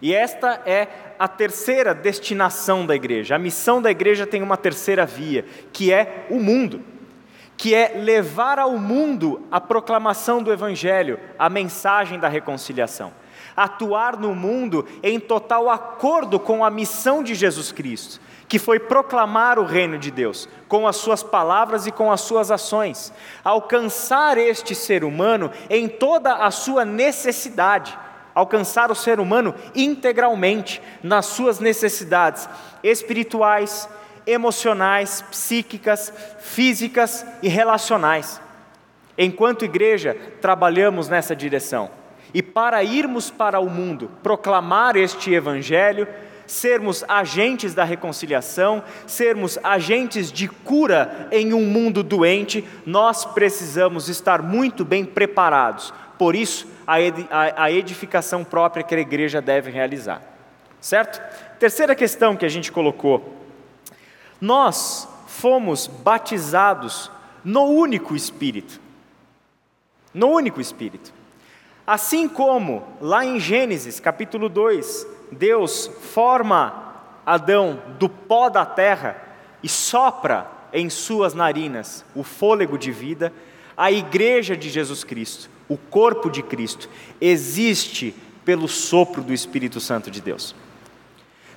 [0.00, 3.36] E esta é a terceira destinação da igreja.
[3.36, 6.82] A missão da igreja tem uma terceira via, que é o mundo,
[7.56, 13.12] que é levar ao mundo a proclamação do evangelho, a mensagem da reconciliação.
[13.56, 18.20] Atuar no mundo em total acordo com a missão de Jesus Cristo,
[18.54, 22.52] que foi proclamar o reino de Deus, com as suas palavras e com as suas
[22.52, 23.12] ações,
[23.42, 27.98] alcançar este ser humano em toda a sua necessidade
[28.32, 32.48] alcançar o ser humano integralmente nas suas necessidades
[32.80, 33.88] espirituais,
[34.24, 38.40] emocionais, psíquicas, físicas e relacionais.
[39.18, 41.90] Enquanto igreja, trabalhamos nessa direção.
[42.32, 46.06] E para irmos para o mundo, proclamar este evangelho,
[46.46, 54.42] sermos agentes da reconciliação, sermos agentes de cura em um mundo doente, nós precisamos estar
[54.42, 55.92] muito bem preparados.
[56.18, 60.22] Por isso, a edificação própria que a igreja deve realizar.
[60.80, 61.20] Certo?
[61.58, 63.34] Terceira questão que a gente colocou.
[64.40, 67.10] Nós fomos batizados
[67.42, 68.80] no único Espírito.
[70.12, 71.12] No único Espírito.
[71.86, 76.94] Assim como lá em Gênesis capítulo 2, Deus forma
[77.26, 79.16] Adão do pó da terra
[79.62, 83.32] e sopra em suas narinas o fôlego de vida,
[83.76, 86.88] a igreja de Jesus Cristo o corpo de Cristo,
[87.20, 90.54] existe pelo sopro do Espírito Santo de Deus.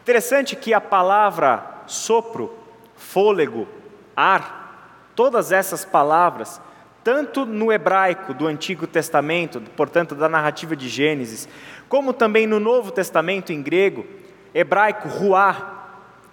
[0.01, 2.53] Interessante que a palavra sopro,
[2.95, 3.67] fôlego,
[4.15, 6.61] ar, todas essas palavras,
[7.07, 11.47] tanto no hebraico do Antigo Testamento, portanto da narrativa de Gênesis,
[11.87, 14.05] como também no Novo Testamento em grego,
[14.53, 15.85] hebraico ruá,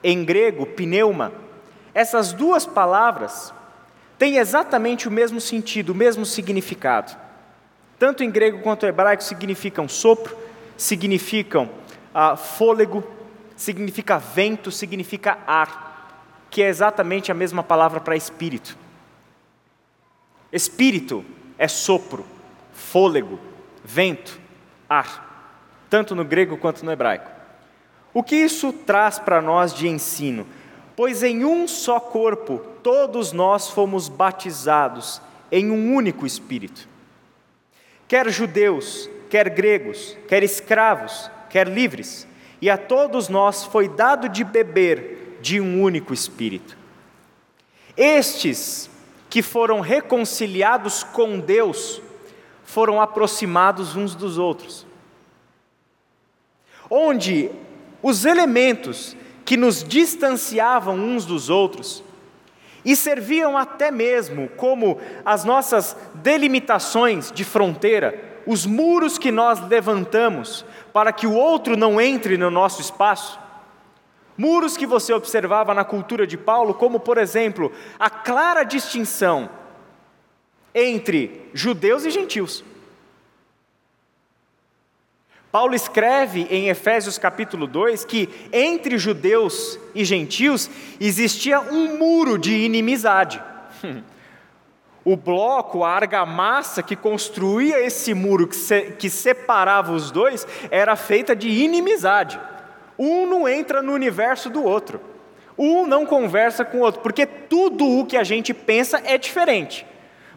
[0.02, 1.30] em grego pneuma,
[1.94, 3.54] essas duas palavras
[4.18, 7.16] têm exatamente o mesmo sentido, o mesmo significado
[7.96, 10.36] tanto em grego quanto em hebraico, significam sopro,
[10.76, 11.70] significam
[12.12, 13.04] ah, fôlego,
[13.54, 18.82] significa vento, significa ar, que é exatamente a mesma palavra para espírito.
[20.54, 21.24] Espírito
[21.58, 22.24] é sopro,
[22.72, 23.38] fôlego,
[23.84, 24.40] vento,
[24.88, 27.30] ar, tanto no grego quanto no hebraico.
[28.14, 30.46] O que isso traz para nós de ensino?
[30.96, 36.94] Pois em um só corpo todos nós fomos batizados em um único espírito
[38.14, 42.26] quer judeus, quer gregos, quer escravos, quer livres,
[42.60, 46.76] e a todos nós foi dado de beber de um único Espírito.
[47.96, 48.88] Estes
[49.34, 52.00] que foram reconciliados com Deus
[52.62, 54.86] foram aproximados uns dos outros.
[56.88, 57.50] Onde
[58.00, 62.04] os elementos que nos distanciavam uns dos outros
[62.84, 70.64] e serviam até mesmo como as nossas delimitações de fronteira, os muros que nós levantamos
[70.92, 73.43] para que o outro não entre no nosso espaço.
[74.36, 79.48] Muros que você observava na cultura de Paulo, como por exemplo, a clara distinção
[80.74, 82.64] entre judeus e gentios.
[85.52, 90.68] Paulo escreve em Efésios capítulo 2 que entre judeus e gentios
[90.98, 93.40] existia um muro de inimizade.
[95.06, 100.96] O bloco, a argamassa que construía esse muro, que, se, que separava os dois, era
[100.96, 102.40] feita de inimizade.
[102.98, 105.00] Um não entra no universo do outro.
[105.56, 109.86] Um não conversa com o outro, porque tudo o que a gente pensa é diferente.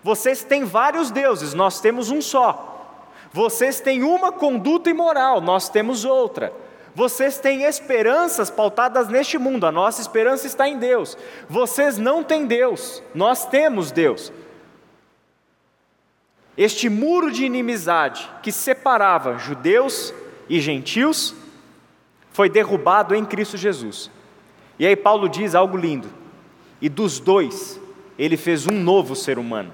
[0.03, 2.75] Vocês têm vários deuses, nós temos um só.
[3.33, 6.53] Vocês têm uma conduta imoral, nós temos outra.
[6.93, 11.17] Vocês têm esperanças pautadas neste mundo, a nossa esperança está em Deus.
[11.47, 14.31] Vocês não têm Deus, nós temos Deus.
[16.57, 20.11] Este muro de inimizade que separava judeus
[20.49, 21.35] e gentios
[22.37, 24.11] foi derrubado em Cristo Jesus.
[24.77, 26.07] E aí Paulo diz algo lindo:
[26.79, 27.81] e dos dois,
[28.15, 29.73] ele fez um novo ser humano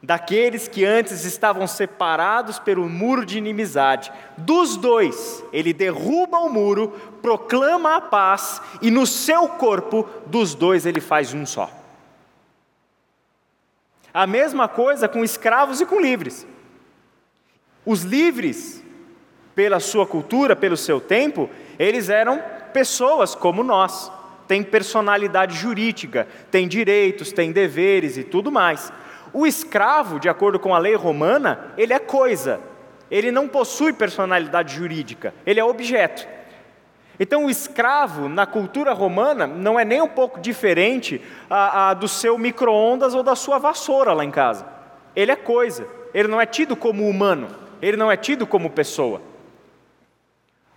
[0.00, 4.10] daqueles que antes estavam separados pelo muro de inimizade.
[4.38, 6.88] Dos dois, ele derruba o muro,
[7.20, 11.70] proclama a paz e no seu corpo, dos dois, ele faz um só.
[14.14, 16.46] A mesma coisa com escravos e com livres.
[17.84, 18.82] Os livres,
[19.54, 22.42] pela sua cultura, pelo seu tempo, eles eram
[22.72, 24.10] pessoas como nós.
[24.46, 28.92] Têm personalidade jurídica, têm direitos, têm deveres e tudo mais.
[29.32, 32.60] O escravo, de acordo com a lei romana, ele é coisa.
[33.10, 36.26] Ele não possui personalidade jurídica, ele é objeto.
[37.18, 41.20] Então, o escravo, na cultura romana, não é nem um pouco diferente
[41.50, 44.66] a, a do seu micro-ondas ou da sua vassoura lá em casa.
[45.14, 47.48] Ele é coisa, ele não é tido como humano,
[47.82, 49.20] ele não é tido como pessoa.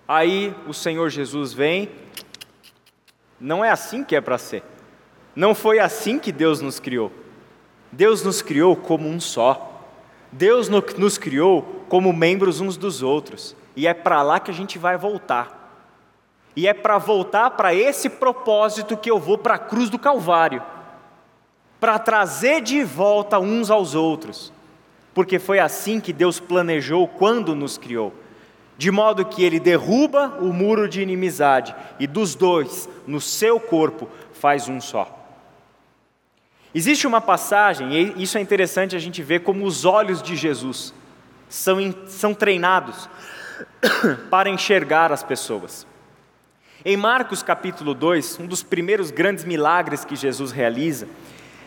[0.08, 1.90] Aí o Senhor Jesus vem,
[3.40, 4.64] não é assim que é para ser.
[5.36, 7.12] Não foi assim que Deus nos criou.
[7.92, 9.88] Deus nos criou como um só.
[10.32, 13.56] Deus nos criou como membros uns dos outros.
[13.76, 15.62] E é para lá que a gente vai voltar.
[16.56, 20.62] E é para voltar para esse propósito que eu vou para a cruz do Calvário
[21.84, 24.54] para trazer de volta uns aos outros,
[25.14, 28.14] porque foi assim que Deus planejou quando nos criou,
[28.78, 34.10] de modo que Ele derruba o muro de inimizade e dos dois, no seu corpo,
[34.34, 35.20] faz um só.
[36.76, 40.94] Existe uma passagem, e isso é interessante a gente ver como os olhos de Jesus
[41.48, 43.08] são, são treinados
[44.32, 45.86] para enxergar as pessoas.
[46.84, 51.08] Em Marcos capítulo 2, um dos primeiros grandes milagres que Jesus realiza,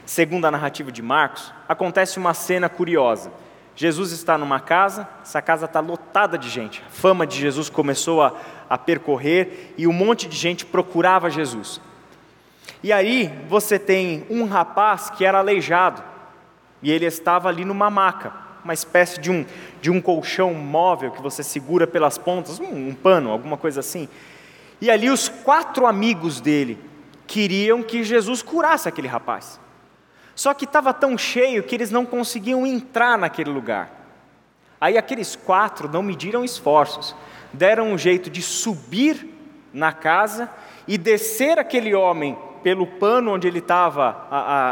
[0.04, 3.30] segundo a narrativa de Marcos, acontece uma cena curiosa.
[3.76, 6.82] Jesus está numa casa, essa casa está lotada de gente.
[6.86, 8.32] A fama de Jesus começou a,
[8.70, 11.78] a percorrer e um monte de gente procurava Jesus.
[12.82, 16.02] E aí você tem um rapaz que era aleijado,
[16.82, 18.32] e ele estava ali numa maca,
[18.64, 19.44] uma espécie de um,
[19.80, 24.08] de um colchão móvel que você segura pelas pontas, um, um pano, alguma coisa assim.
[24.80, 26.78] E ali os quatro amigos dele
[27.26, 29.60] queriam que Jesus curasse aquele rapaz.
[30.36, 33.90] Só que estava tão cheio que eles não conseguiam entrar naquele lugar.
[34.78, 37.16] Aí aqueles quatro não mediram esforços,
[37.54, 39.26] deram um jeito de subir
[39.72, 40.50] na casa
[40.86, 44.26] e descer aquele homem pelo pano onde ele estava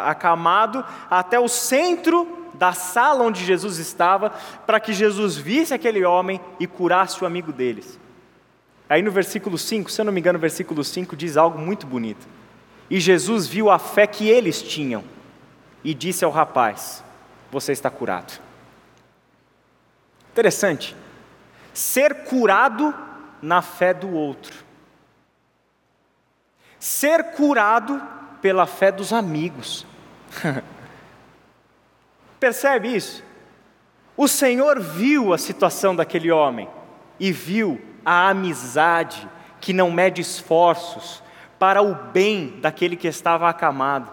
[0.07, 4.35] acamado até o centro da sala onde Jesus estava,
[4.67, 7.99] para que Jesus visse aquele homem e curasse o amigo deles.
[8.87, 11.87] Aí no versículo 5, se eu não me engano, o versículo 5 diz algo muito
[11.87, 12.29] bonito.
[12.91, 15.14] E Jesus viu a fé que eles tinham
[15.85, 17.05] e disse ao rapaz:
[17.53, 18.41] Você está curado.
[20.33, 20.97] Interessante.
[21.73, 22.93] Ser curado
[23.41, 24.65] na fé do outro
[26.85, 27.99] ser curado
[28.43, 29.87] pela fé dos amigos.
[32.39, 33.25] Percebe isso?
[34.15, 36.69] O Senhor viu a situação daquele homem
[37.19, 39.27] e viu a amizade
[39.63, 41.23] que não mede esforços
[41.59, 44.13] para o bem daquele que estava acamado.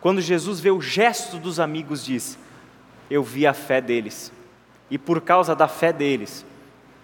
[0.00, 2.38] Quando Jesus vê o gesto dos amigos, diz:
[3.10, 4.32] Eu vi a fé deles,
[4.90, 6.44] e por causa da fé deles,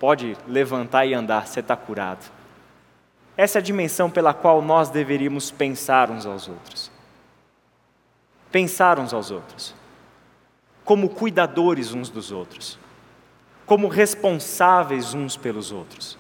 [0.01, 2.31] pode levantar e andar, você está curado.
[3.37, 6.91] Essa é a dimensão pela qual nós deveríamos pensar uns aos outros.
[8.51, 9.75] Pensar uns aos outros.
[10.85, 12.79] Como cuidadores uns dos outros.
[13.67, 16.17] Como responsáveis uns pelos outros.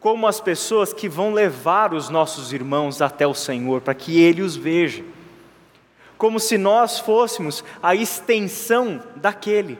[0.00, 4.42] Como as pessoas que vão levar os nossos irmãos até o Senhor para que Ele
[4.42, 5.04] os veja.
[6.22, 9.76] Como se nós fôssemos a extensão daquele.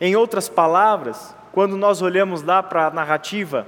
[0.00, 3.66] Em outras palavras, quando nós olhamos lá para a narrativa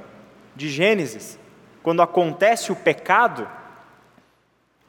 [0.57, 1.39] de Gênesis,
[1.83, 3.47] quando acontece o pecado,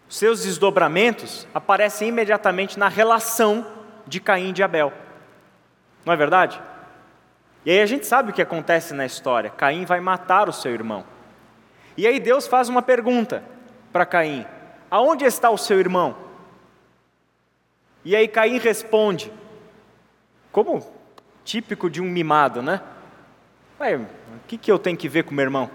[0.08, 3.68] seus desdobramentos aparecem imediatamente na relação
[4.08, 4.94] de Caim e de Abel.
[6.06, 6.62] Não é verdade?
[7.66, 10.72] E aí a gente sabe o que acontece na história: Caim vai matar o seu
[10.72, 11.11] irmão.
[11.98, 13.44] E aí Deus faz uma pergunta
[13.92, 14.46] para Caim:
[14.90, 16.16] Aonde está o seu irmão?
[18.04, 19.32] E aí Caim responde:
[20.52, 20.86] Como
[21.44, 22.82] típico de um mimado, né?
[23.80, 24.08] Ué, o
[24.48, 25.70] que, que eu tenho que ver com meu irmão?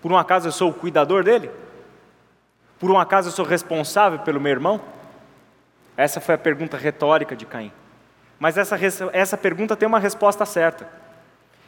[0.00, 1.50] Por um acaso eu sou o cuidador dele?
[2.78, 4.80] Por um acaso eu sou responsável pelo meu irmão?
[5.96, 7.72] Essa foi a pergunta retórica de Caim.
[8.38, 8.78] Mas essa,
[9.12, 10.88] essa pergunta tem uma resposta certa.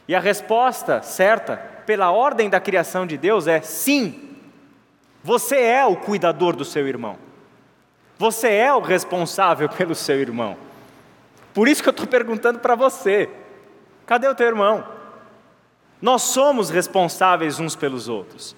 [0.07, 4.37] E a resposta certa, pela ordem da criação de Deus, é sim.
[5.23, 7.17] Você é o cuidador do seu irmão.
[8.15, 10.55] Você é o responsável pelo seu irmão.
[11.51, 13.27] Por isso que eu estou perguntando para você:
[14.05, 14.87] cadê o teu irmão?
[15.99, 18.55] Nós somos responsáveis uns pelos outros.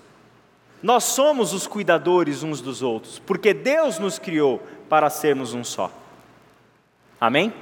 [0.84, 5.89] Nós somos os cuidadores uns dos outros, porque Deus nos criou para sermos um só.
[7.17, 7.53] Amém?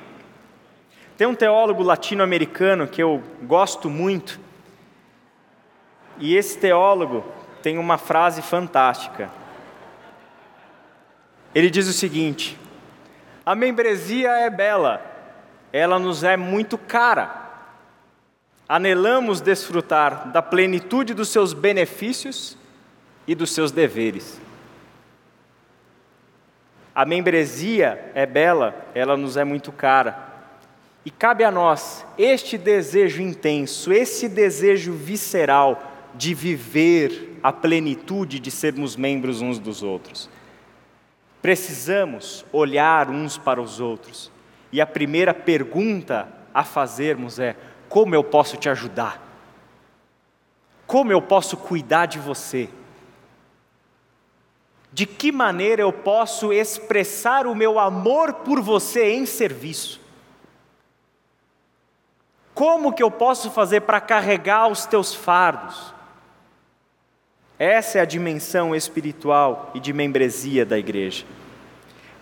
[1.16, 4.49] Tem um teólogo latino-americano que eu gosto muito,
[6.20, 7.24] e esse teólogo
[7.64, 9.30] tem uma frase fantástica.
[11.56, 12.60] Ele diz o seguinte:
[13.46, 15.02] a membresia é bela,
[15.72, 17.48] ela nos é muito cara.
[18.68, 22.56] Anelamos desfrutar da plenitude dos seus benefícios
[23.26, 24.40] e dos seus deveres.
[26.94, 30.28] A membresia é bela, ela nos é muito cara.
[31.04, 38.52] E cabe a nós este desejo intenso, esse desejo visceral de viver a plenitude de
[38.52, 40.30] sermos membros uns dos outros.
[41.42, 44.32] Precisamos olhar uns para os outros.
[44.72, 47.56] E a primeira pergunta a fazermos é:
[47.88, 49.22] como eu posso te ajudar?
[50.86, 52.70] Como eu posso cuidar de você?
[54.92, 60.02] De que maneira eu posso expressar o meu amor por você em serviço?
[62.56, 65.94] Como que eu posso fazer para carregar os teus fardos?
[67.60, 71.26] Essa é a dimensão espiritual e de membresia da igreja.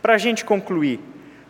[0.01, 0.99] Para a gente concluir,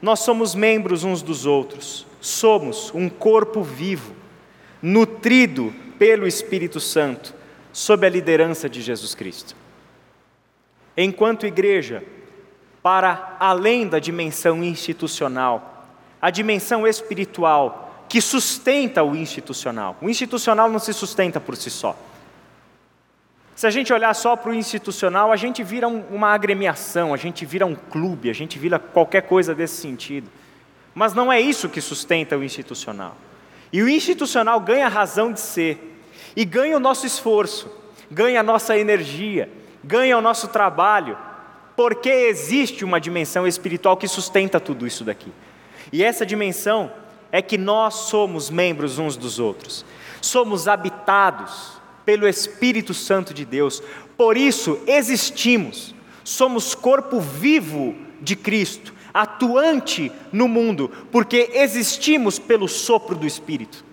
[0.01, 4.13] nós somos membros uns dos outros, somos um corpo vivo,
[4.81, 7.33] nutrido pelo Espírito Santo,
[7.71, 9.55] sob a liderança de Jesus Cristo.
[10.97, 12.03] Enquanto igreja,
[12.83, 15.87] para além da dimensão institucional,
[16.21, 19.95] a dimensão espiritual que sustenta o institucional.
[20.01, 21.95] O institucional não se sustenta por si só.
[23.57, 27.17] Se a gente olhar só para o institucional, a gente vira um, uma agremiação, a
[27.17, 30.29] gente vira um clube, a gente vira qualquer coisa desse sentido.
[30.93, 33.17] Mas não é isso que sustenta o institucional.
[33.73, 35.99] E o institucional ganha razão de ser,
[36.35, 37.67] e ganha o nosso esforço,
[38.11, 39.49] ganha a nossa energia,
[39.83, 41.17] ganha o nosso trabalho,
[41.75, 45.33] porque existe uma dimensão espiritual que sustenta tudo isso daqui.
[45.91, 46.91] E essa dimensão
[47.31, 49.83] é que nós somos membros uns dos outros,
[50.21, 51.76] somos habitados
[52.07, 53.83] pelo Espírito Santo de Deus.
[54.15, 55.93] Por isso existimos,
[56.23, 63.83] somos corpo vivo de Cristo, atuante no mundo, porque existimos pelo sopro do Espírito.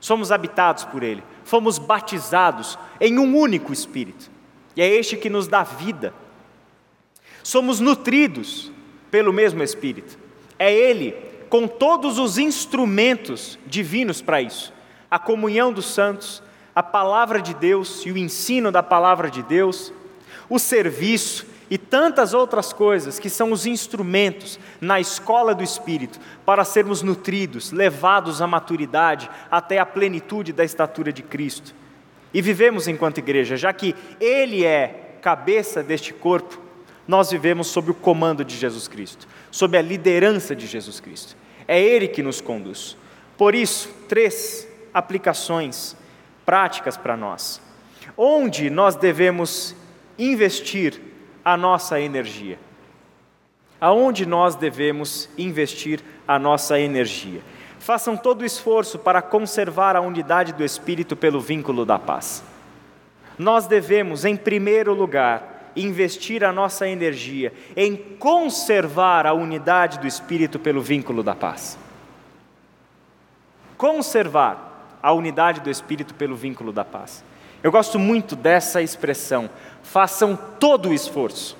[0.00, 4.28] Somos habitados por Ele, fomos batizados em um único Espírito,
[4.74, 6.12] e é este que nos dá vida.
[7.44, 8.72] Somos nutridos
[9.12, 10.18] pelo mesmo Espírito,
[10.58, 11.14] é Ele
[11.48, 14.74] com todos os instrumentos divinos para isso
[15.14, 16.42] a comunhão dos santos,
[16.74, 19.92] a palavra de Deus e o ensino da palavra de Deus,
[20.48, 26.64] o serviço e tantas outras coisas que são os instrumentos na escola do Espírito para
[26.64, 31.74] sermos nutridos, levados à maturidade até a plenitude da estatura de Cristo.
[32.32, 36.60] E vivemos enquanto igreja, já que Ele é cabeça deste corpo,
[37.06, 41.36] nós vivemos sob o comando de Jesus Cristo, sob a liderança de Jesus Cristo.
[41.68, 42.96] É Ele que nos conduz.
[43.38, 45.96] Por isso, três aplicações
[46.44, 47.60] práticas para nós.
[48.16, 49.74] Onde nós devemos
[50.18, 51.00] investir
[51.44, 52.58] a nossa energia?
[53.80, 57.42] Aonde nós devemos investir a nossa energia?
[57.78, 62.42] Façam todo o esforço para conservar a unidade do Espírito pelo vínculo da paz.
[63.38, 70.58] Nós devemos, em primeiro lugar, investir a nossa energia em conservar a unidade do Espírito
[70.58, 71.76] pelo vínculo da paz.
[73.76, 74.73] Conservar
[75.04, 77.22] a unidade do Espírito pelo vínculo da paz.
[77.62, 79.50] Eu gosto muito dessa expressão.
[79.82, 81.58] Façam todo o esforço.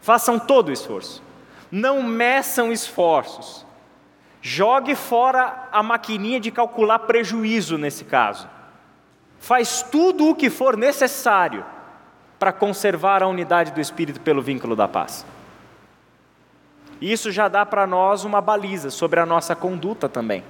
[0.00, 1.22] Façam todo o esforço.
[1.70, 3.64] Não meçam esforços.
[4.42, 8.48] Jogue fora a maquininha de calcular prejuízo nesse caso.
[9.38, 11.64] Faz tudo o que for necessário
[12.36, 15.24] para conservar a unidade do Espírito pelo vínculo da paz.
[17.00, 20.42] Isso já dá para nós uma baliza sobre a nossa conduta também,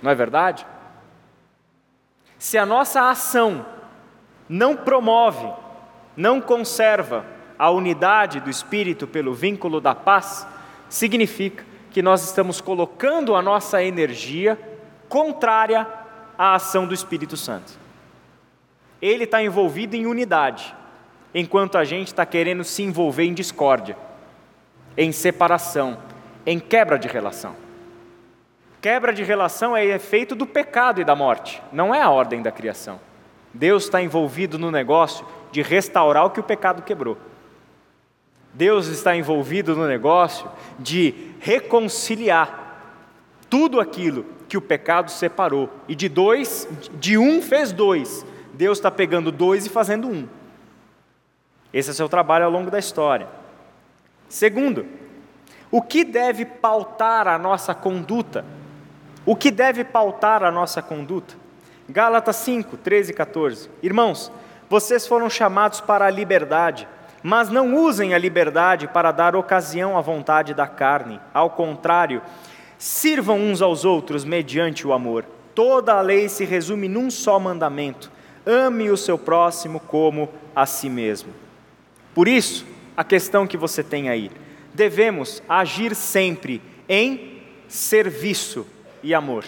[0.00, 0.64] não é verdade?
[2.40, 3.66] Se a nossa ação
[4.48, 5.46] não promove,
[6.16, 7.22] não conserva
[7.58, 10.46] a unidade do espírito pelo vínculo da paz,
[10.88, 14.58] significa que nós estamos colocando a nossa energia
[15.06, 15.86] contrária
[16.38, 17.78] à ação do Espírito Santo.
[19.02, 20.74] Ele está envolvido em unidade,
[21.34, 23.98] enquanto a gente está querendo se envolver em discórdia,
[24.96, 25.98] em separação,
[26.46, 27.54] em quebra de relação.
[28.80, 32.50] Quebra de relação é efeito do pecado e da morte, não é a ordem da
[32.50, 32.98] criação.
[33.52, 37.18] Deus está envolvido no negócio de restaurar o que o pecado quebrou.
[38.54, 42.60] Deus está envolvido no negócio de reconciliar
[43.48, 45.68] tudo aquilo que o pecado separou.
[45.86, 48.24] E de dois, de um fez dois.
[48.54, 50.28] Deus está pegando dois e fazendo um.
[51.72, 53.28] Esse é seu trabalho ao longo da história.
[54.28, 54.86] Segundo,
[55.70, 58.44] o que deve pautar a nossa conduta?
[59.24, 61.34] O que deve pautar a nossa conduta?
[61.88, 63.70] Gálatas 5, 13 e 14.
[63.82, 64.32] Irmãos,
[64.68, 66.88] vocês foram chamados para a liberdade,
[67.22, 71.20] mas não usem a liberdade para dar ocasião à vontade da carne.
[71.34, 72.22] Ao contrário,
[72.78, 75.26] sirvam uns aos outros mediante o amor.
[75.54, 78.10] Toda a lei se resume num só mandamento:
[78.46, 81.34] ame o seu próximo como a si mesmo.
[82.14, 82.64] Por isso,
[82.96, 84.30] a questão que você tem aí.
[84.72, 88.66] Devemos agir sempre em serviço
[89.02, 89.44] e amor.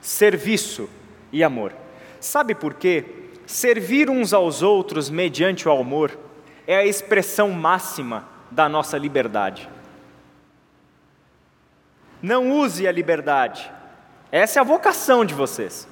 [0.00, 0.88] Serviço
[1.32, 1.72] e amor.
[2.20, 3.04] Sabe por quê?
[3.46, 6.16] Servir uns aos outros mediante o amor
[6.66, 9.68] é a expressão máxima da nossa liberdade.
[12.22, 13.70] Não use a liberdade.
[14.30, 15.88] Essa é a vocação de vocês.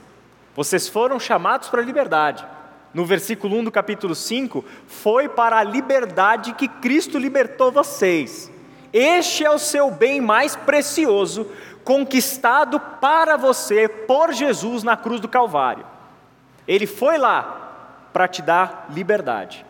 [0.55, 2.47] Vocês foram chamados para a liberdade.
[2.93, 8.51] No versículo 1 do capítulo 5, foi para a liberdade que Cristo libertou vocês.
[8.93, 11.47] Este é o seu bem mais precioso,
[11.89, 15.87] conquistado para você por Jesus na cruz do Calvário.
[16.67, 19.65] Ele foi lá para te dar liberdade.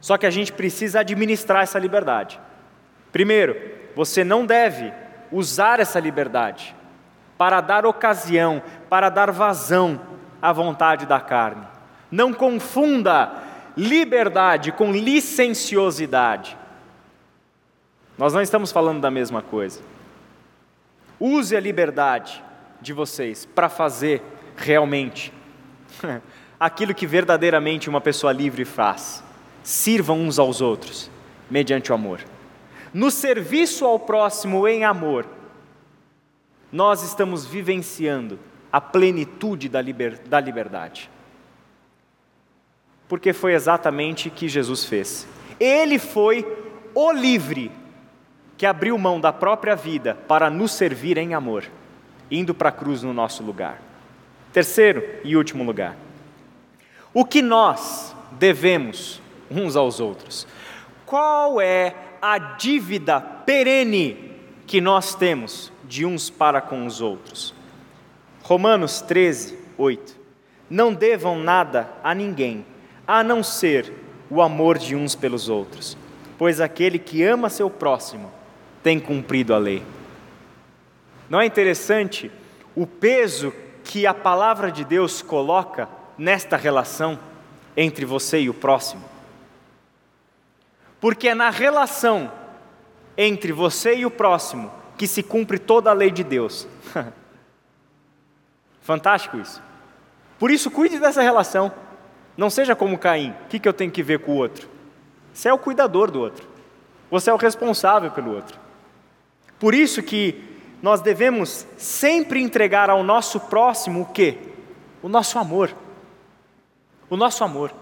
[0.00, 2.40] Só que a gente precisa administrar essa liberdade.
[3.12, 3.56] Primeiro,
[3.94, 4.92] você não deve
[5.30, 6.74] usar essa liberdade
[7.38, 10.00] para dar ocasião, para dar vazão
[10.42, 11.68] à vontade da carne.
[12.10, 13.30] Não confunda
[13.76, 16.58] liberdade com licenciosidade.
[18.18, 19.94] Nós não estamos falando da mesma coisa.
[21.18, 22.42] Use a liberdade
[22.80, 24.22] de vocês para fazer
[24.56, 25.32] realmente
[26.60, 29.22] aquilo que verdadeiramente uma pessoa livre faz.
[29.62, 31.10] Sirvam uns aos outros,
[31.50, 32.20] mediante o amor.
[32.92, 35.26] No serviço ao próximo em amor,
[36.70, 38.38] nós estamos vivenciando
[38.72, 41.10] a plenitude da, liber, da liberdade.
[43.08, 45.26] Porque foi exatamente o que Jesus fez.
[45.58, 46.46] Ele foi
[46.94, 47.70] o livre
[48.56, 51.64] que abriu mão da própria vida para nos servir em amor,
[52.30, 53.80] indo para a cruz no nosso lugar.
[54.52, 55.96] Terceiro e último lugar.
[57.12, 60.46] O que nós devemos uns aos outros.
[61.04, 64.32] Qual é a dívida perene
[64.66, 67.54] que nós temos de uns para com os outros?
[68.42, 70.16] Romanos 13, 8.
[70.68, 72.64] Não devam nada a ninguém,
[73.06, 73.92] a não ser
[74.28, 75.96] o amor de uns pelos outros,
[76.36, 78.32] pois aquele que ama seu próximo
[78.86, 79.82] tem cumprido a lei.
[81.28, 82.30] Não é interessante
[82.72, 87.18] o peso que a palavra de Deus coloca nesta relação
[87.76, 89.02] entre você e o próximo?
[91.00, 92.32] porque é na relação
[93.16, 96.66] entre você e o próximo que se cumpre toda a lei de Deus.
[98.80, 99.60] Fantástico isso.
[100.38, 101.72] Por isso, cuide dessa relação.
[102.36, 103.34] Não seja como Caim.
[103.44, 104.68] O que, eu tenho que ver com o outro?
[105.32, 106.46] Você é o cuidador do outro.
[107.10, 108.65] Você é o responsável pelo outro.
[109.58, 110.42] Por isso que
[110.82, 114.38] nós devemos sempre entregar ao nosso próximo o quê?
[115.02, 115.74] O nosso amor.
[117.08, 117.72] O nosso amor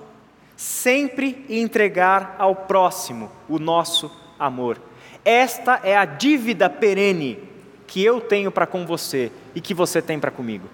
[0.56, 4.80] sempre entregar ao próximo o nosso amor.
[5.24, 7.38] Esta é a dívida perene
[7.86, 10.68] que eu tenho para com você e que você tem para comigo.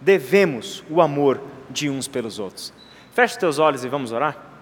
[0.00, 2.72] Devemos o amor de uns pelos outros.
[3.12, 4.53] Feche teus olhos e vamos orar.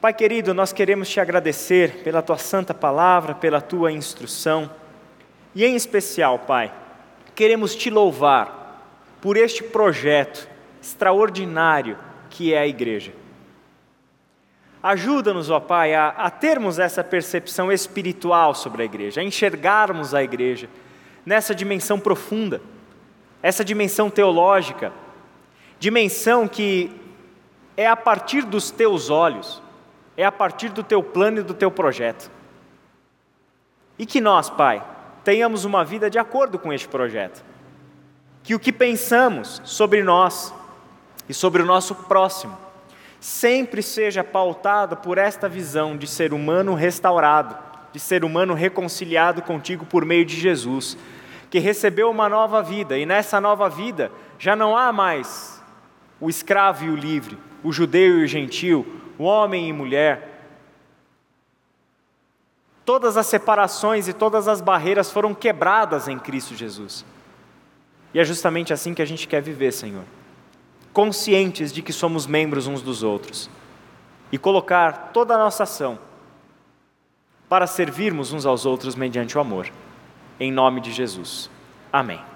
[0.00, 4.70] Pai querido, nós queremos te agradecer pela tua santa palavra, pela tua instrução,
[5.54, 6.72] e em especial, Pai,
[7.34, 8.82] queremos te louvar
[9.20, 10.48] por este projeto
[10.80, 11.98] extraordinário
[12.30, 13.12] que é a igreja.
[14.82, 20.22] Ajuda-nos, ó Pai, a, a, termos essa percepção espiritual sobre a igreja, a enxergarmos a
[20.22, 20.70] igreja
[21.26, 22.62] nessa dimensão profunda,
[23.42, 24.94] essa dimensão teológica,
[25.78, 26.90] dimensão que
[27.76, 29.62] é a partir dos teus olhos,
[30.20, 32.30] é a partir do teu plano e do teu projeto.
[33.98, 34.84] E que nós, Pai,
[35.24, 37.42] tenhamos uma vida de acordo com este projeto.
[38.42, 40.52] Que o que pensamos sobre nós
[41.26, 42.56] e sobre o nosso próximo
[43.18, 47.56] sempre seja pautado por esta visão de ser humano restaurado,
[47.90, 50.98] de ser humano reconciliado contigo por meio de Jesus,
[51.50, 55.62] que recebeu uma nova vida e nessa nova vida já não há mais
[56.20, 58.86] o escravo e o livre, o judeu e o gentil,
[59.22, 60.28] homem e mulher.
[62.84, 67.04] Todas as separações e todas as barreiras foram quebradas em Cristo Jesus.
[68.12, 70.04] E é justamente assim que a gente quer viver, Senhor
[70.92, 73.48] conscientes de que somos membros uns dos outros
[74.32, 75.98] e colocar toda a nossa ação
[77.48, 79.70] para servirmos uns aos outros mediante o amor.
[80.38, 81.50] Em nome de Jesus.
[81.92, 82.29] Amém.